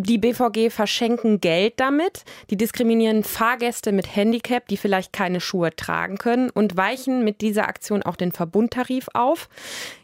[0.00, 2.24] die BVG verschenken Geld damit.
[2.50, 7.66] Die diskriminieren Fahrgäste mit Handicap, die vielleicht keine Schuhe tragen können und weichen mit dieser
[7.68, 9.48] Aktion auch den Verbundtarif auf.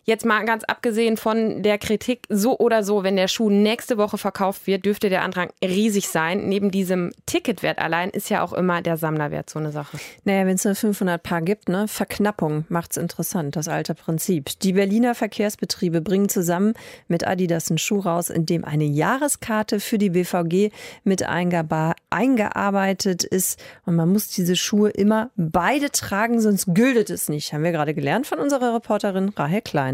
[0.05, 4.19] Jetzt mal ganz abgesehen von der Kritik, so oder so, wenn der Schuh nächste Woche
[4.19, 6.47] verkauft wird, dürfte der Andrang riesig sein.
[6.47, 9.99] Neben diesem Ticketwert allein ist ja auch immer der Sammlerwert so eine Sache.
[10.25, 11.89] Naja, wenn es nur 500 Paar gibt, ne?
[11.89, 14.51] Verknappung es interessant, das alte Prinzip.
[14.61, 16.75] Die Berliner Verkehrsbetriebe bringen zusammen
[17.09, 20.71] mit Adidas einen Schuh raus, in dem eine Jahreskarte für die BVG
[21.03, 23.59] mit eingearbeitet ist.
[23.87, 27.55] Und man muss diese Schuhe immer beide tragen, sonst gültet es nicht.
[27.55, 29.94] Haben wir gerade gelernt von unserer Reporterin Rahel Klein.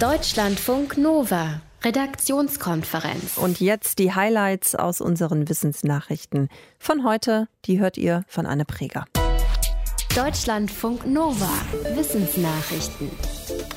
[0.00, 1.60] Deutschlandfunk Nova.
[1.84, 3.36] Redaktionskonferenz.
[3.36, 6.48] Und jetzt die Highlights aus unseren Wissensnachrichten
[6.78, 7.48] von heute.
[7.64, 9.04] Die hört ihr von Anne Preger.
[10.16, 11.50] Deutschlandfunk Nova.
[11.94, 13.10] Wissensnachrichten.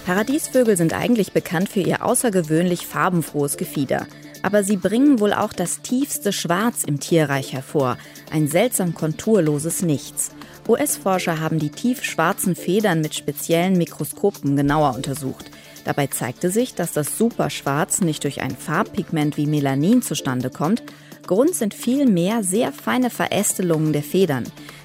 [0.06, 4.08] Paradiesvögel sind eigentlich bekannt für ihr außergewöhnlich farbenfrohes Gefieder.
[4.42, 7.98] Aber sie bringen wohl auch das tiefste Schwarz im Tierreich hervor.
[8.32, 10.32] Ein seltsam konturloses Nichts.
[10.70, 15.50] US-Forscher haben die tiefschwarzen Federn mit speziellen Mikroskopen genauer untersucht.
[15.84, 20.84] Dabei zeigte sich, dass das Superschwarz nicht durch ein Farbpigment wie Melanin zustande kommt.
[21.26, 24.44] Grund sind vielmehr sehr feine Verästelungen der Federn.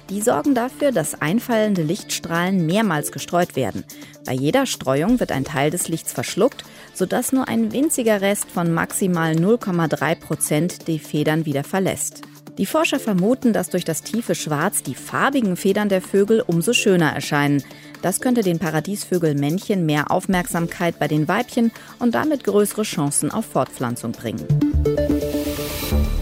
[0.09, 3.83] Die sorgen dafür, dass einfallende Lichtstrahlen mehrmals gestreut werden.
[4.25, 6.63] Bei jeder Streuung wird ein Teil des Lichts verschluckt,
[6.95, 12.21] sodass nur ein winziger Rest von maximal 0,3 Prozent die Federn wieder verlässt.
[12.57, 17.11] Die Forscher vermuten, dass durch das tiefe Schwarz die farbigen Federn der Vögel umso schöner
[17.11, 17.61] erscheinen.
[18.01, 24.13] Das könnte den Paradiesvögelmännchen mehr Aufmerksamkeit bei den Weibchen und damit größere Chancen auf Fortpflanzung
[24.13, 24.45] bringen.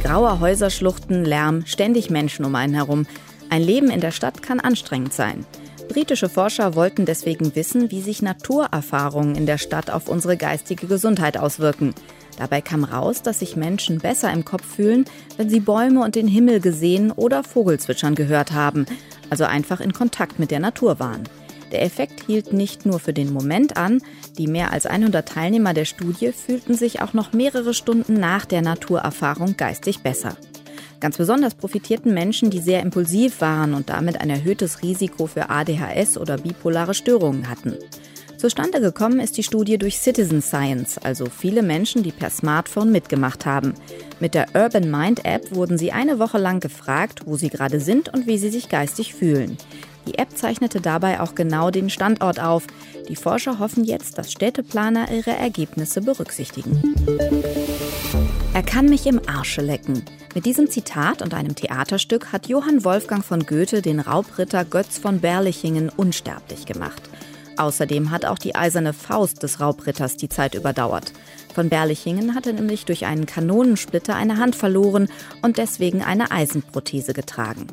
[0.02, 3.06] Graue Häuserschluchten, Lärm, ständig Menschen um einen herum.
[3.52, 5.46] Ein Leben in der Stadt kann anstrengend sein.
[5.90, 11.38] Britische Forscher wollten deswegen wissen, wie sich Naturerfahrungen in der Stadt auf unsere geistige Gesundheit
[11.38, 11.94] auswirken.
[12.38, 15.06] Dabei kam raus, dass sich Menschen besser im Kopf fühlen,
[15.38, 18.86] wenn sie Bäume und den Himmel gesehen oder Vogelzwitschern gehört haben,
[19.30, 21.24] also einfach in Kontakt mit der Natur waren.
[21.72, 24.00] Der Effekt hielt nicht nur für den Moment an,
[24.38, 28.62] die mehr als 100 Teilnehmer der Studie fühlten sich auch noch mehrere Stunden nach der
[28.62, 30.38] Naturerfahrung geistig besser.
[31.00, 36.18] Ganz besonders profitierten Menschen, die sehr impulsiv waren und damit ein erhöhtes Risiko für ADHS
[36.18, 37.74] oder bipolare Störungen hatten.
[38.44, 43.46] Zustande gekommen ist die Studie durch Citizen Science, also viele Menschen, die per Smartphone mitgemacht
[43.46, 43.74] haben.
[44.20, 48.14] Mit der Urban Mind App wurden sie eine Woche lang gefragt, wo sie gerade sind
[48.14, 49.58] und wie sie sich geistig fühlen.
[50.08, 52.68] Die App zeichnete dabei auch genau den Standort auf.
[53.08, 56.96] Die Forscher hoffen jetzt, dass Städteplaner ihre Ergebnisse berücksichtigen.
[58.54, 60.04] Er kann mich im Arsche lecken.
[60.36, 65.22] Mit diesem Zitat und einem Theaterstück hat Johann Wolfgang von Goethe den Raubritter Götz von
[65.22, 67.04] Berlichingen unsterblich gemacht.
[67.58, 71.14] Außerdem hat auch die eiserne Faust des Raubritters die Zeit überdauert.
[71.54, 75.08] Von Berlichingen hatte nämlich durch einen Kanonensplitter eine Hand verloren
[75.42, 77.68] und deswegen eine Eisenprothese getragen.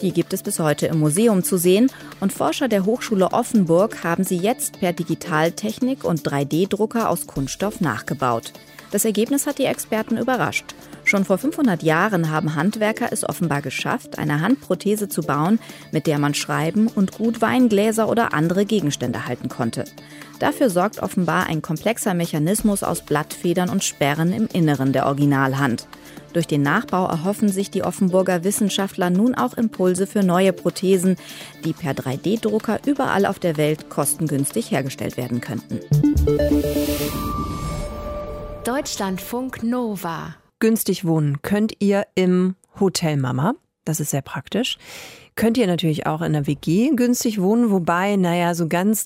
[0.00, 4.22] Die gibt es bis heute im Museum zu sehen und Forscher der Hochschule Offenburg haben
[4.22, 8.52] sie jetzt per Digitaltechnik und 3D-Drucker aus Kunststoff nachgebaut.
[8.92, 10.74] Das Ergebnis hat die Experten überrascht.
[11.14, 15.60] Schon vor 500 Jahren haben Handwerker es offenbar geschafft, eine Handprothese zu bauen,
[15.92, 19.84] mit der man schreiben und gut Weingläser oder andere Gegenstände halten konnte.
[20.40, 25.86] Dafür sorgt offenbar ein komplexer Mechanismus aus Blattfedern und Sperren im Inneren der Originalhand.
[26.32, 31.14] Durch den Nachbau erhoffen sich die Offenburger Wissenschaftler nun auch Impulse für neue Prothesen,
[31.64, 35.78] die per 3D-Drucker überall auf der Welt kostengünstig hergestellt werden könnten.
[38.64, 40.34] Deutschlandfunk Nova.
[40.64, 43.54] Günstig wohnen könnt ihr im Hotel Mama.
[43.84, 44.78] Das ist sehr praktisch.
[45.34, 49.04] Könnt ihr natürlich auch in der WG günstig wohnen, wobei, naja, so ganz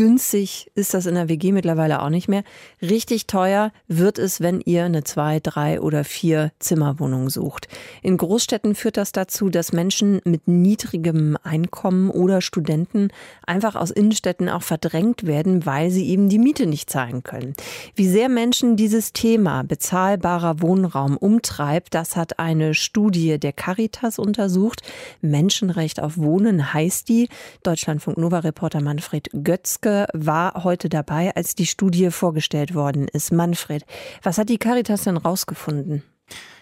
[0.00, 2.42] günstig ist das in der WG mittlerweile auch nicht mehr.
[2.80, 7.68] Richtig teuer wird es, wenn ihr eine zwei, drei oder vier Zimmerwohnung sucht.
[8.00, 13.08] In Großstädten führt das dazu, dass Menschen mit niedrigem Einkommen oder Studenten
[13.46, 17.52] einfach aus Innenstädten auch verdrängt werden, weil sie eben die Miete nicht zahlen können.
[17.94, 24.80] Wie sehr Menschen dieses Thema bezahlbarer Wohnraum umtreibt, das hat eine Studie der Caritas untersucht.
[25.20, 27.28] Menschenrecht auf Wohnen heißt die.
[27.62, 33.32] Deutschlandfunk Nova Reporter Manfred Götzke Funke war heute dabei, als die Studie vorgestellt worden ist.
[33.32, 33.84] Manfred,
[34.22, 36.02] was hat die Caritas denn rausgefunden?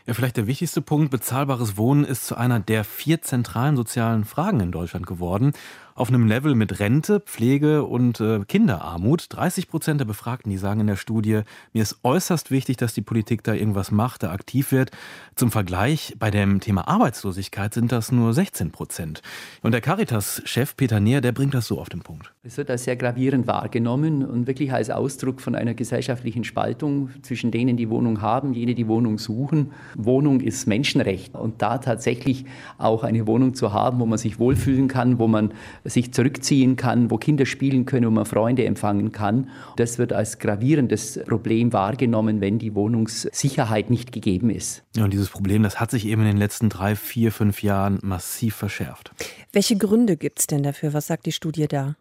[0.07, 4.61] Ja, vielleicht der wichtigste Punkt, bezahlbares Wohnen ist zu einer der vier zentralen sozialen Fragen
[4.61, 5.53] in Deutschland geworden
[5.99, 9.27] auf einem Level mit Rente, Pflege und äh, Kinderarmut.
[9.31, 11.41] 30 Prozent der Befragten, die sagen in der Studie,
[11.73, 14.93] mir ist äußerst wichtig, dass die Politik da irgendwas macht, da aktiv wird.
[15.35, 19.23] Zum Vergleich, bei dem Thema Arbeitslosigkeit sind das nur 16 Prozent.
[19.63, 22.33] Und der Caritas-Chef Peter Neher, der bringt das so auf den Punkt.
[22.45, 27.51] Es wird als sehr gravierend wahrgenommen und wirklich als Ausdruck von einer gesellschaftlichen Spaltung zwischen
[27.51, 29.73] denen, die Wohnung haben, jene, die Wohnung suchen.
[29.97, 32.45] Wohnung ist Menschenrecht und da tatsächlich
[32.79, 35.53] auch eine Wohnung zu haben, wo man sich wohlfühlen kann, wo man
[35.89, 39.51] sich zurückziehen kann, wo Kinder spielen können, wo man Freunde empfangen kann.
[39.77, 44.85] Das wird als gravierendes Problem wahrgenommen, wenn die Wohnungssicherheit nicht gegeben ist.
[44.97, 47.99] Ja, und dieses Problem, das hat sich eben in den letzten drei, vier, fünf Jahren
[48.03, 49.13] massiv verschärft.
[49.53, 50.93] Welche Gründe gibt es denn dafür?
[50.93, 51.97] Was sagt die Studie da?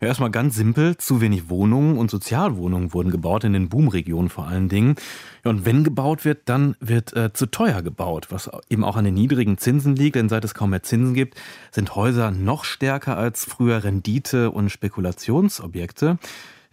[0.00, 4.46] Ja, erstmal ganz simpel, zu wenig Wohnungen und Sozialwohnungen wurden gebaut, in den Boomregionen vor
[4.46, 4.96] allen Dingen.
[5.44, 9.14] Und wenn gebaut wird, dann wird äh, zu teuer gebaut, was eben auch an den
[9.14, 13.44] niedrigen Zinsen liegt, denn seit es kaum mehr Zinsen gibt, sind Häuser noch stärker als
[13.44, 16.18] früher Rendite- und Spekulationsobjekte.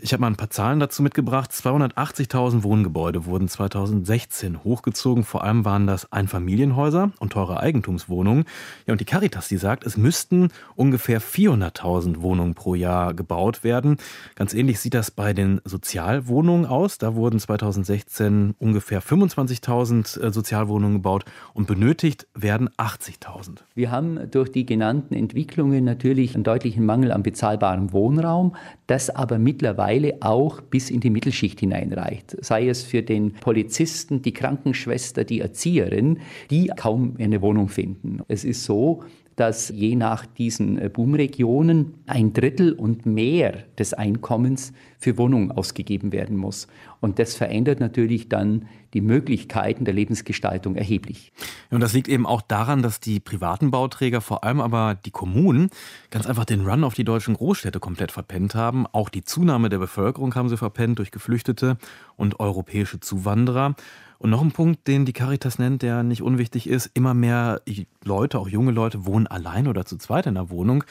[0.02, 1.52] Ich habe mal ein paar Zahlen dazu mitgebracht.
[1.52, 5.26] 280.000 Wohngebäude wurden 2016 hochgezogen.
[5.26, 8.46] Vor allem waren das Einfamilienhäuser und teure Eigentumswohnungen.
[8.88, 13.98] Ja, und die Caritas, die sagt, es müssten ungefähr 400.000 Wohnungen pro Jahr gebaut werden.
[14.36, 16.98] Ganz ähnlich sieht das bei den Sozialwohnungen aus.
[16.98, 23.58] Da wurden 2016 ungefähr 25.000 äh, Sozialwohnungen gebaut und benötigt werden 80.000.
[23.76, 28.56] Wir haben durch die genannten Entwicklungen natürlich einen deutlichen Mangel an bezahlbarem Wohnraum,
[28.88, 32.38] das aber mittlerweile mittlerweile auch bis in die Mittelschicht hineinreicht.
[32.44, 38.22] Sei es für den Polizisten, die Krankenschwester, die Erzieherin, die kaum eine Wohnung finden.
[38.28, 39.04] Es ist so,
[39.40, 46.12] dass je nach diesen äh, Boomregionen ein Drittel und mehr des Einkommens für Wohnungen ausgegeben
[46.12, 46.68] werden muss.
[47.00, 51.32] Und das verändert natürlich dann die Möglichkeiten der Lebensgestaltung erheblich.
[51.72, 55.70] Und das liegt eben auch daran, dass die privaten Bauträger, vor allem aber die Kommunen,
[56.10, 58.88] ganz einfach den Run auf die deutschen Großstädte komplett verpennt haben.
[58.88, 61.78] Auch die Zunahme der Bevölkerung haben sie verpennt durch Geflüchtete
[62.18, 63.76] und europäische Zuwanderer.
[64.20, 67.62] Und noch ein Punkt, den die Caritas nennt, der nicht unwichtig ist, immer mehr
[68.04, 70.84] Leute, auch junge Leute, wohnen allein oder zu zweit in einer Wohnung.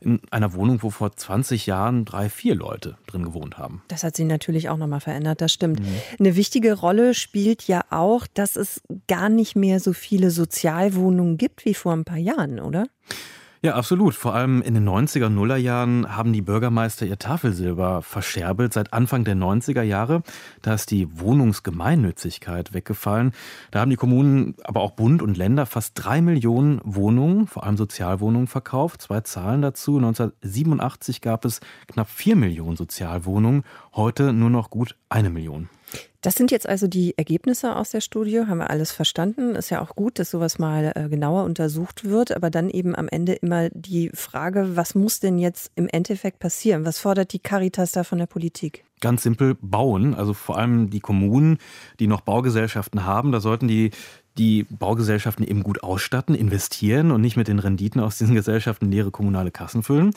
[0.00, 3.82] In einer Wohnung, wo vor 20 Jahren drei, vier Leute drin gewohnt haben.
[3.88, 5.80] Das hat sich natürlich auch nochmal verändert, das stimmt.
[5.80, 5.86] Mhm.
[6.18, 11.64] Eine wichtige Rolle spielt ja auch, dass es gar nicht mehr so viele Sozialwohnungen gibt
[11.64, 12.84] wie vor ein paar Jahren, oder?
[13.64, 14.14] Ja, absolut.
[14.14, 18.74] Vor allem in den 90er, Nuller Jahren haben die Bürgermeister ihr Tafelsilber verscherbelt.
[18.74, 20.22] Seit Anfang der 90er Jahre,
[20.60, 23.32] da ist die Wohnungsgemeinnützigkeit weggefallen.
[23.70, 27.78] Da haben die Kommunen, aber auch Bund und Länder fast drei Millionen Wohnungen, vor allem
[27.78, 29.00] Sozialwohnungen verkauft.
[29.00, 29.96] Zwei Zahlen dazu.
[29.96, 35.70] 1987 gab es knapp vier Millionen Sozialwohnungen, heute nur noch gut eine Million.
[36.20, 39.54] Das sind jetzt also die Ergebnisse aus der Studie, haben wir alles verstanden.
[39.54, 43.08] Ist ja auch gut, dass sowas mal äh, genauer untersucht wird, aber dann eben am
[43.08, 46.84] Ende immer die Frage, was muss denn jetzt im Endeffekt passieren?
[46.86, 48.84] Was fordert die Caritas da von der Politik?
[49.00, 51.58] Ganz simpel bauen, also vor allem die Kommunen,
[52.00, 53.90] die noch Baugesellschaften haben, da sollten die
[54.38, 59.10] die Baugesellschaften eben gut ausstatten, investieren und nicht mit den Renditen aus diesen Gesellschaften leere
[59.10, 60.12] kommunale Kassen füllen.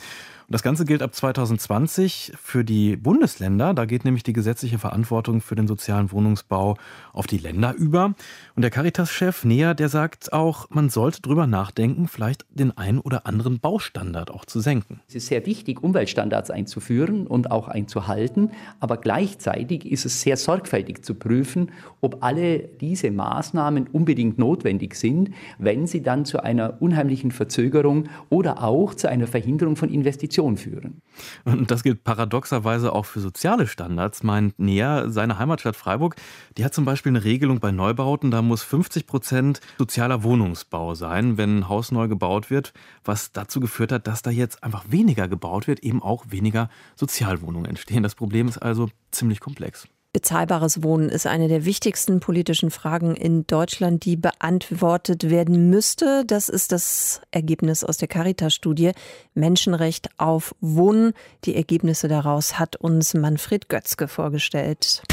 [0.48, 3.74] Und das Ganze gilt ab 2020 für die Bundesländer.
[3.74, 6.78] Da geht nämlich die gesetzliche Verantwortung für den sozialen Wohnungsbau
[7.12, 8.14] auf die Länder über.
[8.56, 13.28] Und der Caritas-Chef Näher, der sagt auch, man sollte drüber nachdenken, vielleicht den einen oder
[13.28, 15.02] anderen Baustandard auch zu senken.
[15.10, 18.52] Es ist sehr wichtig, Umweltstandards einzuführen und auch einzuhalten.
[18.80, 25.32] Aber gleichzeitig ist es sehr sorgfältig zu prüfen, ob alle diese Maßnahmen unbedingt notwendig sind,
[25.58, 30.58] wenn sie dann zu einer unheimlichen Verzögerung oder auch zu einer Verhinderung von Investitionen Korruption
[30.58, 31.02] führen.
[31.46, 35.10] Und das gilt paradoxerweise auch für soziale Standards, meint Näher.
[35.10, 36.16] Seine Heimatstadt Freiburg,
[36.58, 41.38] die hat zum Beispiel eine Regelung bei Neubauten, da muss 50 Prozent sozialer Wohnungsbau sein,
[41.38, 42.74] wenn ein Haus neu gebaut wird,
[43.04, 47.66] was dazu geführt hat, dass da jetzt einfach weniger gebaut wird, eben auch weniger Sozialwohnungen
[47.66, 48.04] entstehen.
[48.04, 49.88] Das Problem ist also ziemlich komplex.
[50.14, 56.24] Bezahlbares Wohnen ist eine der wichtigsten politischen Fragen in Deutschland, die beantwortet werden müsste.
[56.26, 58.92] Das ist das Ergebnis aus der Caritas-Studie
[59.34, 61.14] Menschenrecht auf Wohnen.
[61.46, 65.04] Die Ergebnisse daraus hat uns Manfred Götzke vorgestellt.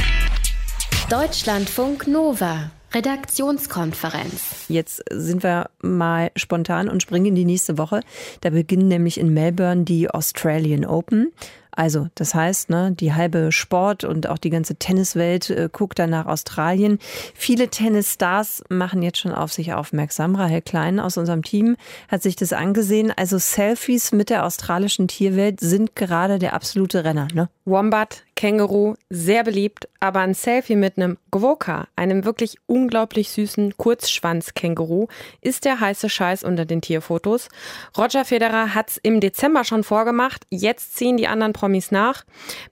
[1.11, 2.70] Deutschlandfunk Nova.
[2.94, 4.66] Redaktionskonferenz.
[4.68, 8.00] Jetzt sind wir mal spontan und springen in die nächste Woche.
[8.40, 11.33] Da beginnen nämlich in Melbourne die Australian Open.
[11.76, 16.11] Also, das heißt, ne, die halbe Sport und auch die ganze Tenniswelt äh, guckt dann
[16.11, 16.98] nach Australien.
[17.35, 20.37] Viele Tennisstars machen jetzt schon auf sich aufmerksam.
[20.37, 21.76] Rahel Klein aus unserem Team
[22.09, 23.12] hat sich das angesehen.
[23.16, 27.28] Also Selfies mit der australischen Tierwelt sind gerade der absolute Renner.
[27.35, 27.48] Ne?
[27.64, 35.07] Wombat, Känguru, sehr beliebt, aber ein Selfie mit einem Gwoka, einem wirklich unglaublich süßen Kurzschwanz-Känguru,
[35.40, 37.49] ist der heiße Scheiß unter den Tierfotos.
[37.97, 42.25] Roger Federer hat's im Dezember schon vorgemacht, jetzt ziehen die anderen Promis nach.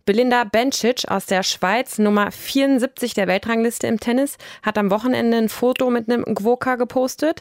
[0.04, 5.48] Belinda Bencic aus der Schweiz, Nummer 74 der Weltrangliste im Tennis, hat am Wochenende ein
[5.48, 7.40] Foto mit einem Gwoka gepostet.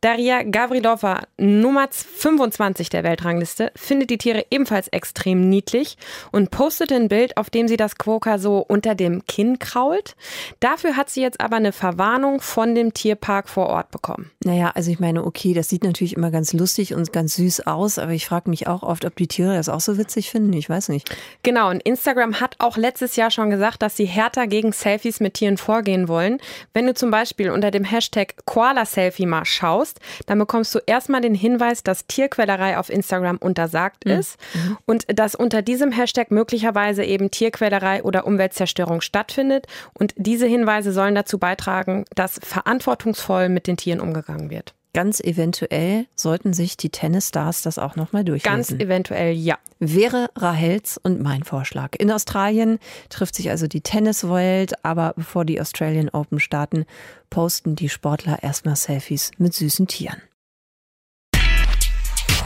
[0.00, 5.96] Daria Gavrilova, Nummer 25 der Weltrangliste, findet die Tiere ebenfalls extrem niedlich
[6.32, 10.16] und postete ein Bild, auf dem nachdem sie das Quokka so unter dem Kinn krault.
[10.60, 14.30] Dafür hat sie jetzt aber eine Verwarnung von dem Tierpark vor Ort bekommen.
[14.44, 17.98] Naja, also ich meine, okay, das sieht natürlich immer ganz lustig und ganz süß aus,
[17.98, 20.54] aber ich frage mich auch oft, ob die Tiere das auch so witzig finden.
[20.54, 21.14] Ich weiß nicht.
[21.42, 25.34] Genau, und Instagram hat auch letztes Jahr schon gesagt, dass sie härter gegen Selfies mit
[25.34, 26.38] Tieren vorgehen wollen.
[26.72, 31.34] Wenn du zum Beispiel unter dem Hashtag Koala-Selfie mal schaust, dann bekommst du erstmal den
[31.34, 34.12] Hinweis, dass Tierquälerei auf Instagram untersagt mhm.
[34.12, 34.38] ist
[34.86, 39.66] und dass unter diesem Hashtag möglicherweise eben Tierquälerei oder Umweltzerstörung stattfindet.
[39.92, 44.74] Und diese Hinweise sollen dazu beitragen, dass verantwortungsvoll mit den Tieren umgegangen wird.
[44.92, 48.56] Ganz eventuell sollten sich die Tennisstars das auch nochmal durchlesen.
[48.56, 49.56] Ganz eventuell, ja.
[49.78, 51.94] Wäre Rahels und mein Vorschlag.
[51.96, 56.86] In Australien trifft sich also die Tenniswelt, aber bevor die Australian Open starten,
[57.30, 60.20] posten die Sportler erstmal Selfies mit süßen Tieren.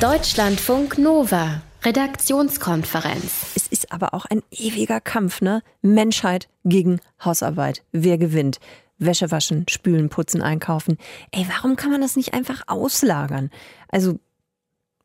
[0.01, 1.63] Deutschlandfunk Nova.
[1.85, 3.53] Redaktionskonferenz.
[3.57, 5.63] Es ist aber auch ein ewiger Kampf, ne?
[5.83, 7.83] Menschheit gegen Hausarbeit.
[7.93, 8.59] Wer gewinnt?
[8.97, 10.97] Wäsche waschen, spülen, putzen, einkaufen.
[11.31, 13.51] Ey, warum kann man das nicht einfach auslagern?
[13.89, 14.19] Also,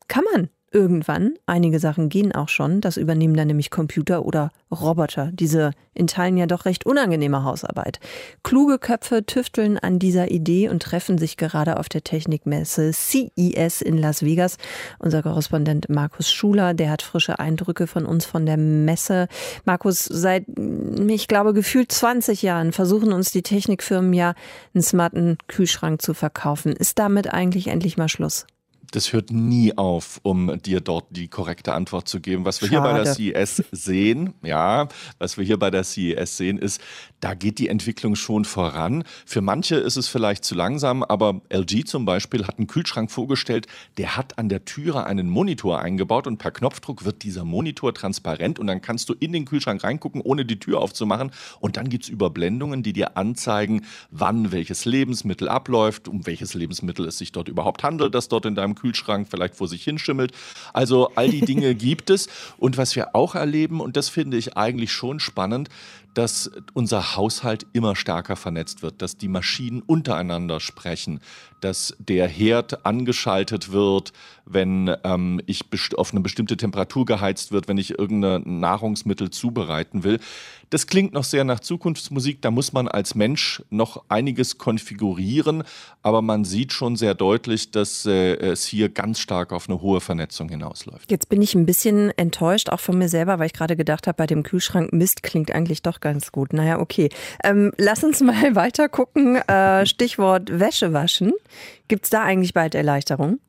[0.08, 1.34] kann man irgendwann.
[1.46, 2.80] Einige Sachen gehen auch schon.
[2.80, 5.30] Das übernehmen dann nämlich Computer oder Roboter.
[5.32, 7.98] Diese in Teilen ja doch recht unangenehme Hausarbeit.
[8.42, 13.98] Kluge Köpfe tüfteln an dieser Idee und treffen sich gerade auf der Technikmesse CES in
[13.98, 14.56] Las Vegas.
[14.98, 19.26] Unser Korrespondent Markus Schuler, der hat frische Eindrücke von uns von der Messe.
[19.64, 20.44] Markus, seit,
[21.08, 24.34] ich glaube, gefühlt 20 Jahren versuchen uns die Technikfirmen ja,
[24.74, 26.72] einen smarten Kühlschrank zu verkaufen.
[26.72, 28.46] Ist damit eigentlich endlich mal Schluss?
[28.90, 32.44] Das hört nie auf, um dir dort die korrekte Antwort zu geben.
[32.44, 32.82] Was wir Schade.
[32.82, 34.88] hier bei der CES sehen, ja,
[35.18, 36.80] was wir hier bei der CES sehen, ist,
[37.20, 39.04] da geht die Entwicklung schon voran.
[39.26, 43.66] Für manche ist es vielleicht zu langsam, aber LG zum Beispiel hat einen Kühlschrank vorgestellt,
[43.98, 48.58] der hat an der Türe einen Monitor eingebaut und per Knopfdruck wird dieser Monitor transparent
[48.58, 51.30] und dann kannst du in den Kühlschrank reingucken, ohne die Tür aufzumachen.
[51.60, 57.06] Und dann gibt es Überblendungen, die dir anzeigen, wann welches Lebensmittel abläuft, um welches Lebensmittel
[57.06, 60.32] es sich dort überhaupt handelt, das dort in deinem Kühlschrank vielleicht vor sich hinschimmelt.
[60.72, 62.28] Also all die Dinge gibt es.
[62.58, 65.68] Und was wir auch erleben, und das finde ich eigentlich schon spannend,
[66.14, 71.20] dass unser Haushalt immer stärker vernetzt wird, dass die Maschinen untereinander sprechen,
[71.60, 74.12] dass der Herd angeschaltet wird,
[74.44, 75.64] wenn ähm, ich
[75.96, 80.18] auf eine bestimmte Temperatur geheizt wird, wenn ich irgendein Nahrungsmittel zubereiten will.
[80.70, 82.42] Das klingt noch sehr nach Zukunftsmusik.
[82.42, 85.64] Da muss man als Mensch noch einiges konfigurieren,
[86.02, 90.00] aber man sieht schon sehr deutlich, dass äh, es hier ganz stark auf eine hohe
[90.00, 91.10] Vernetzung hinausläuft.
[91.10, 94.16] Jetzt bin ich ein bisschen enttäuscht, auch von mir selber, weil ich gerade gedacht habe,
[94.16, 96.52] bei dem Kühlschrank Mist klingt eigentlich doch ganz gut.
[96.52, 97.10] Naja, okay.
[97.44, 99.36] Ähm, lass uns mal weiter gucken.
[99.36, 101.32] Äh, Stichwort Wäsche waschen.
[101.88, 103.40] Gibt es da eigentlich bald Erleichterung?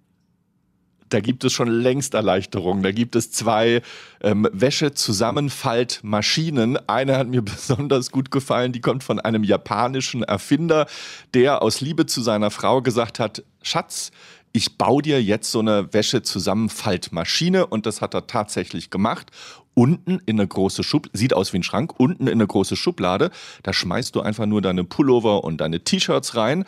[1.11, 2.83] da gibt es schon längst Erleichterungen.
[2.83, 3.81] Da gibt es zwei
[4.21, 6.77] ähm, Wäschezusammenfaltmaschinen.
[6.87, 10.85] Eine hat mir besonders gut gefallen, die kommt von einem japanischen Erfinder,
[11.33, 14.11] der aus Liebe zu seiner Frau gesagt hat, Schatz,
[14.53, 19.31] ich baue dir jetzt so eine Wäschezusammenfaltmaschine und das hat er tatsächlich gemacht.
[19.73, 23.31] Unten in eine große Schublade, sieht aus wie ein Schrank, unten in eine große Schublade,
[23.63, 26.65] da schmeißt du einfach nur deine Pullover und deine T-Shirts rein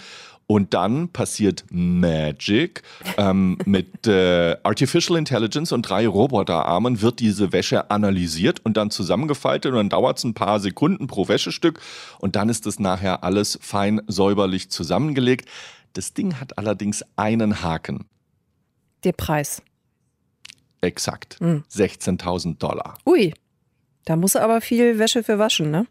[0.48, 2.84] und dann passiert Magic.
[3.18, 9.72] Ähm, mit äh, Artificial Intelligence und drei Roboterarmen wird diese Wäsche analysiert und dann zusammengefaltet
[9.72, 11.80] und dann dauert es ein paar Sekunden pro Wäschestück
[12.20, 15.50] und dann ist es nachher alles fein säuberlich zusammengelegt.
[15.94, 18.06] Das Ding hat allerdings einen Haken.
[19.04, 19.62] Der Preis.
[20.84, 21.40] Exakt.
[21.40, 21.64] Mhm.
[21.72, 22.98] 16.000 Dollar.
[23.06, 23.34] Ui,
[24.06, 25.88] da muss er aber viel Wäsche für waschen, ne?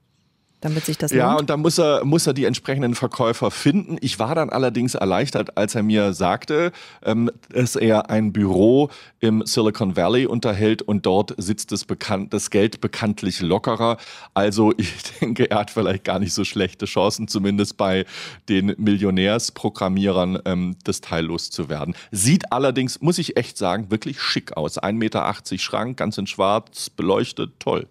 [0.63, 1.19] Damit sich das lohnt?
[1.19, 3.99] Ja, und da muss er, muss er die entsprechenden Verkäufer finden.
[4.01, 6.73] Ich war dann allerdings erleichtert, als er mir sagte,
[7.05, 8.89] ähm, dass er ein Büro
[9.21, 13.99] im Silicon Valley unterhält und dort sitzt das, bekannt, das Geld bekanntlich lockerer.
[14.35, 18.07] Also ich denke, er hat vielleicht gar nicht so schlechte Chancen, zumindest bei
[18.49, 21.95] den Millionärsprogrammierern ähm, das Teil loszuwerden.
[22.13, 24.81] Sieht allerdings, muss ich echt sagen, wirklich schick aus.
[24.81, 27.89] 1,80 Meter Schrank, ganz in schwarz, beleuchtet, toll.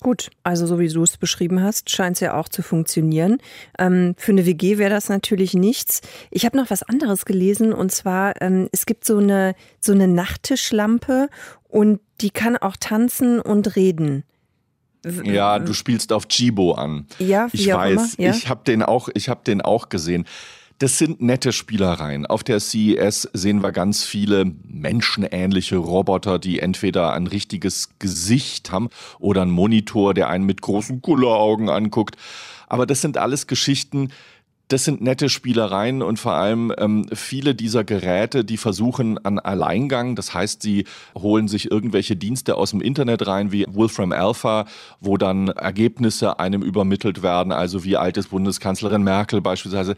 [0.00, 3.38] Gut, also so wie du es beschrieben hast, scheint es ja auch zu funktionieren.
[3.78, 6.00] Ähm, für eine WG wäre das natürlich nichts.
[6.30, 10.08] Ich habe noch was anderes gelesen und zwar, ähm, es gibt so eine, so eine
[10.08, 11.28] Nachttischlampe
[11.68, 14.24] und die kann auch tanzen und reden.
[15.24, 17.06] Ja, du spielst auf Chibo an.
[17.18, 18.14] Ja, wie ich auch weiß.
[18.14, 18.34] Immer, ja?
[18.34, 20.26] Ich habe den auch, ich habe den auch gesehen.
[20.80, 22.24] Das sind nette Spielereien.
[22.24, 28.88] Auf der CES sehen wir ganz viele menschenähnliche Roboter, die entweder ein richtiges Gesicht haben
[29.18, 32.16] oder einen Monitor, der einen mit großen Kulleraugen anguckt.
[32.66, 34.08] Aber das sind alles Geschichten,
[34.70, 40.14] das sind nette Spielereien und vor allem ähm, viele dieser Geräte, die versuchen an Alleingang.
[40.14, 40.84] Das heißt, sie
[41.18, 44.66] holen sich irgendwelche Dienste aus dem Internet rein, wie Wolfram Alpha,
[45.00, 49.96] wo dann Ergebnisse einem übermittelt werden, also wie altes Bundeskanzlerin Merkel beispielsweise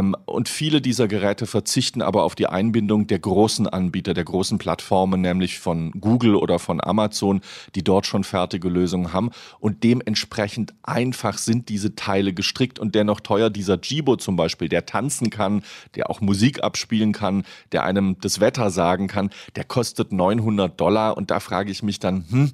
[0.00, 5.20] und viele dieser Geräte verzichten aber auf die Einbindung der großen Anbieter, der großen Plattformen,
[5.20, 7.42] nämlich von Google oder von Amazon,
[7.74, 9.30] die dort schon fertige Lösungen haben.
[9.60, 13.50] Und dementsprechend einfach sind diese Teile gestrickt und dennoch teuer.
[13.50, 15.62] Dieser Jibo zum Beispiel, der tanzen kann,
[15.94, 21.16] der auch Musik abspielen kann, der einem das Wetter sagen kann, der kostet 900 Dollar.
[21.16, 22.52] Und da frage ich mich dann, hm,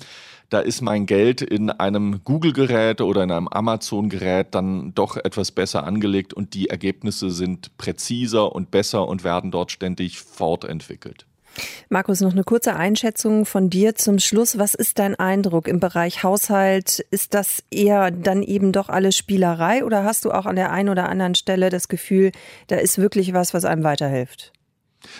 [0.50, 5.84] da ist mein Geld in einem Google-Gerät oder in einem Amazon-Gerät dann doch etwas besser
[5.84, 11.26] angelegt und die Ergebnisse sind präziser und besser und werden dort ständig fortentwickelt.
[11.88, 14.58] Markus, noch eine kurze Einschätzung von dir zum Schluss.
[14.58, 17.04] Was ist dein Eindruck im Bereich Haushalt?
[17.10, 20.88] Ist das eher dann eben doch alles Spielerei oder hast du auch an der einen
[20.88, 22.32] oder anderen Stelle das Gefühl,
[22.68, 24.52] da ist wirklich was, was einem weiterhilft?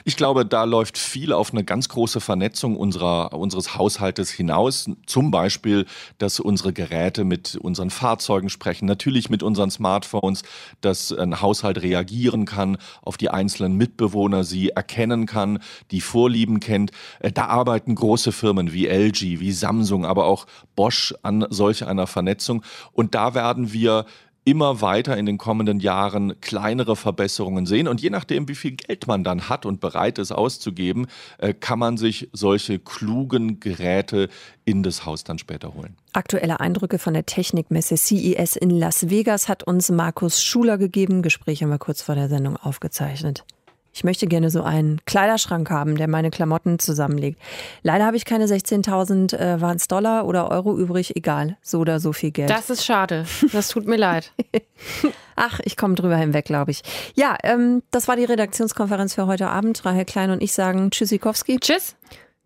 [0.05, 4.91] Ich glaube, da läuft viel auf eine ganz große Vernetzung unserer, unseres Haushaltes hinaus.
[5.07, 5.87] Zum Beispiel,
[6.19, 10.43] dass unsere Geräte mit unseren Fahrzeugen sprechen, natürlich mit unseren Smartphones,
[10.81, 15.61] dass ein Haushalt reagieren kann auf die einzelnen Mitbewohner, sie erkennen kann,
[15.91, 16.91] die Vorlieben kennt.
[17.21, 22.07] Äh, da arbeiten große Firmen wie LG, wie Samsung, aber auch Bosch an solch einer
[22.07, 22.63] Vernetzung.
[22.93, 24.07] Und da werden wir
[24.45, 27.89] immer weiter in den kommenden Jahren kleinere Verbesserungen sehen.
[27.89, 31.07] Und je nachdem, wie viel Geld man dann hat und bereit ist auszugeben,
[31.39, 34.29] äh, kann man sich solche klugen Geräte
[34.65, 35.97] in das Haus dann später holen.
[36.13, 41.23] Aktuelle Eindrücke von der Technikmesse CES in Las Vegas hat uns Markus Schuler gegeben.
[41.23, 43.45] Gespräch haben wir kurz vor der Sendung aufgezeichnet.
[43.93, 47.41] Ich möchte gerne so einen Kleiderschrank haben, der meine Klamotten zusammenlegt.
[47.83, 51.99] Leider habe ich keine 16.000 äh, waren es Dollar oder Euro übrig, egal, so oder
[51.99, 52.51] so viel Geld.
[52.51, 53.27] Das ist schade.
[53.53, 54.33] Das tut mir leid.
[55.37, 56.83] Ach, ich komme drüber hinweg, glaube ich.
[57.15, 59.85] Ja, ähm, das war die Redaktionskonferenz für heute Abend.
[59.85, 61.59] Rahel Klein und ich sagen Tschüssikowski.
[61.59, 61.97] Tschüss.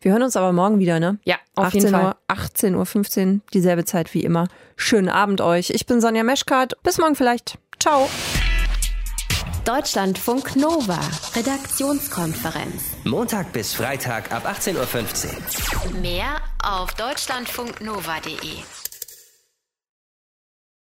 [0.01, 1.19] Wir hören uns aber morgen wieder, ne?
[1.25, 2.05] Ja, auf 18 jeden Fall.
[2.05, 4.49] Uhr, 18 Uhr 15, dieselbe Zeit wie immer.
[4.77, 5.71] Schönen Abend euch.
[5.71, 6.75] Ich bin Sonja Meschkat.
[6.83, 7.59] Bis morgen vielleicht.
[7.81, 8.09] Ciao.
[9.65, 11.01] Deutschlandfunk Nova,
[11.35, 12.83] Redaktionskonferenz.
[13.05, 16.01] Montag bis Freitag ab 18.15 Uhr.
[16.03, 18.84] Mehr auf deutschlandfunknova.de.